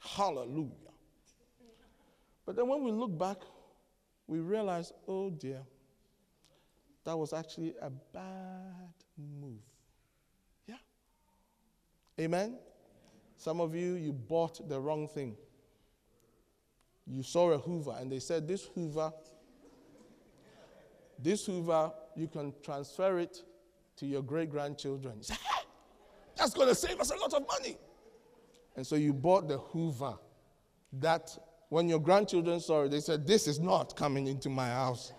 [0.00, 0.70] Hallelujah.
[2.44, 3.38] But then when we look back,
[4.26, 5.62] we realize, oh dear,
[7.04, 8.92] that was actually a bad
[9.40, 9.58] move.
[10.66, 10.76] Yeah.
[12.20, 12.56] Amen.
[13.36, 15.36] Some of you, you bought the wrong thing.
[17.06, 19.12] You saw a Hoover and they said, This Hoover,
[21.18, 23.42] this Hoover, you can transfer it
[23.96, 25.20] to your great grandchildren.
[26.36, 27.76] That's going to save us a lot of money.
[28.76, 30.14] And so you bought the Hoover
[30.94, 31.36] that
[31.68, 35.12] when your grandchildren saw it, they said, This is not coming into my house.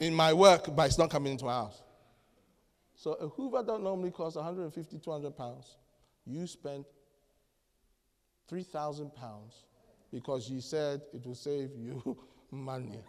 [0.00, 1.82] In my work, but it's not coming into my house.
[2.94, 5.76] So a Hoover that normally costs 150, 200 pounds,
[6.26, 6.86] you spent
[8.48, 9.64] 3,000 pounds
[10.12, 12.16] because you said it will save you
[12.50, 13.00] money.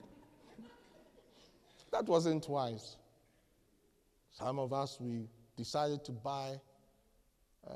[1.93, 2.97] That wasn't wise.
[4.31, 6.59] Some of us, we decided to buy
[7.69, 7.73] uh,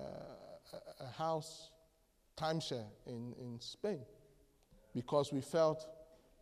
[0.99, 1.69] a house
[2.35, 3.99] timeshare in, in Spain
[4.95, 5.87] because we felt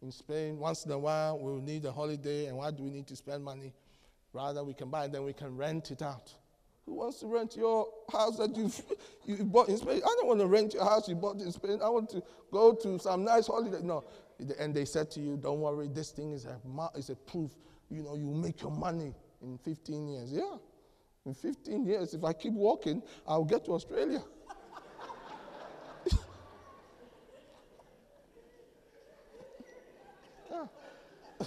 [0.02, 3.08] in Spain, once in a while, we'll need a holiday, and why do we need
[3.08, 3.74] to spend money?
[4.32, 6.34] Rather, we can buy it, then we can rent it out.
[6.86, 8.82] Who wants to rent your house that you've,
[9.26, 10.02] you bought in Spain?
[10.02, 11.80] I don't want to rent your house you bought in Spain.
[11.84, 13.80] I want to go to some nice holiday.
[13.82, 14.06] No.
[14.60, 16.60] And they said to you, don't worry, this thing is a,
[16.96, 17.52] is a proof.
[17.90, 20.32] You know, you make your money in 15 years.
[20.32, 20.58] Yeah.
[21.26, 24.22] In 15 years, if I keep walking, I'll get to Australia.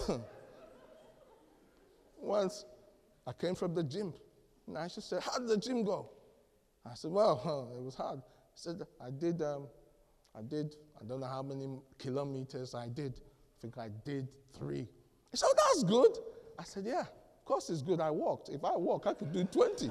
[2.21, 2.65] Once
[3.27, 4.13] I came from the gym
[4.67, 6.11] and Aisha said, How did the gym go?
[6.85, 8.21] I said, Well, it was hard.
[8.55, 9.67] He said, I did, um,
[10.39, 11.69] I did, I don't know how many
[11.99, 13.15] kilometers I did.
[13.15, 14.87] I think I did three.
[15.33, 16.17] He said, oh, That's good.
[16.59, 18.01] I said, Yeah, of course it's good.
[18.01, 18.49] I walked.
[18.49, 19.91] If I walk, I could do 20.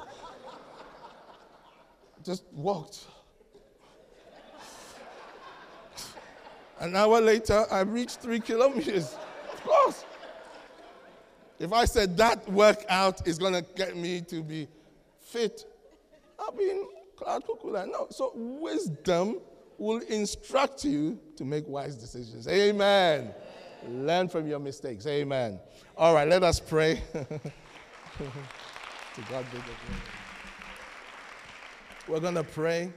[2.23, 3.05] Just walked.
[6.79, 9.15] An hour later, I reached three kilometers.
[9.53, 10.05] Of course.
[11.59, 14.67] If I said that workout is going to get me to be
[15.19, 15.65] fit,
[16.39, 16.87] I'll be in
[17.17, 17.91] cloud cuckoo land.
[17.91, 18.07] No.
[18.11, 19.39] So wisdom
[19.77, 22.47] will instruct you to make wise decisions.
[22.47, 23.33] Amen.
[23.87, 25.05] Learn from your mistakes.
[25.07, 25.59] Amen.
[25.95, 27.01] All right, let us pray.
[27.13, 27.29] to
[29.29, 30.01] God be the glory.
[32.07, 32.91] We're going to pray.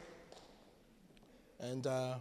[1.60, 2.16] And uh,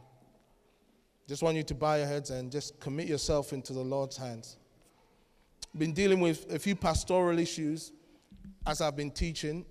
[1.28, 4.57] just want you to bow your heads and just commit yourself into the Lord's hands
[5.78, 7.91] been dealing with a few pastoral issues
[8.66, 9.66] as I've been teaching,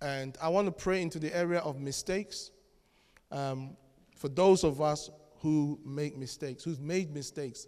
[0.00, 2.50] and I want to pray into the area of mistakes.
[3.30, 3.76] Um,
[4.22, 5.10] for those of us
[5.40, 7.66] who make mistakes, who've made mistakes,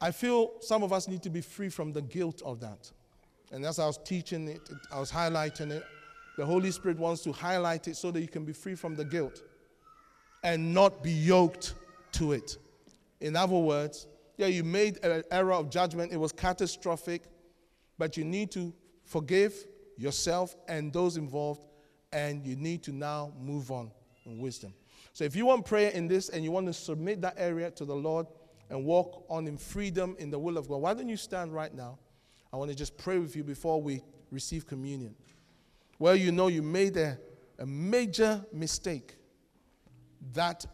[0.00, 2.88] I feel some of us need to be free from the guilt of that.
[3.50, 4.60] And as I was teaching it,
[4.92, 5.84] I was highlighting it.
[6.36, 9.04] The Holy Spirit wants to highlight it so that you can be free from the
[9.04, 9.42] guilt
[10.44, 11.74] and not be yoked
[12.12, 12.56] to it.
[13.20, 14.06] In other words,
[14.36, 17.22] yeah, you made an error of judgment, it was catastrophic,
[17.98, 18.72] but you need to
[19.02, 19.54] forgive
[19.98, 21.66] yourself and those involved,
[22.12, 23.90] and you need to now move on
[24.24, 24.72] in wisdom.
[25.16, 27.86] So if you want prayer in this and you want to submit that area to
[27.86, 28.26] the Lord
[28.68, 31.72] and walk on in freedom in the will of God, why don't you stand right
[31.72, 31.98] now?
[32.52, 35.14] I want to just pray with you before we receive communion.
[35.98, 37.18] Well, you know you made a,
[37.58, 39.16] a major mistake
[40.34, 40.66] that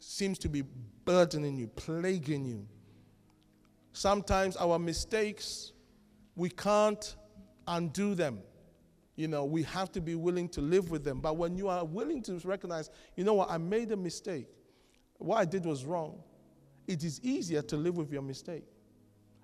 [0.00, 0.64] seems to be
[1.04, 2.66] burdening you, plaguing you.
[3.92, 5.72] Sometimes our mistakes,
[6.34, 7.14] we can't
[7.68, 8.40] undo them.
[9.18, 11.20] You know, we have to be willing to live with them.
[11.20, 14.46] But when you are willing to recognize, you know what, I made a mistake,
[15.16, 16.22] what I did was wrong,
[16.86, 18.62] it is easier to live with your mistake.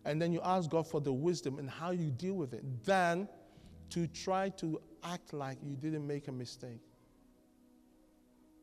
[0.05, 3.29] And then you ask God for the wisdom and how you deal with it than
[3.91, 6.81] to try to act like you didn't make a mistake.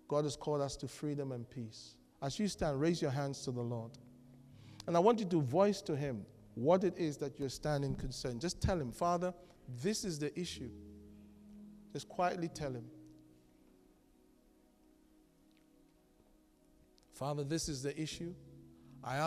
[0.08, 1.96] God has called us to freedom and peace.
[2.22, 3.92] As you stand, raise your hands to the Lord.
[4.88, 8.40] And I want you to voice to him what it is that you're standing concerned.
[8.40, 9.34] Just tell him, Father,
[9.84, 10.70] this is the issue.
[11.94, 12.86] Just quietly tell him.
[17.14, 18.34] Father, this is the issue.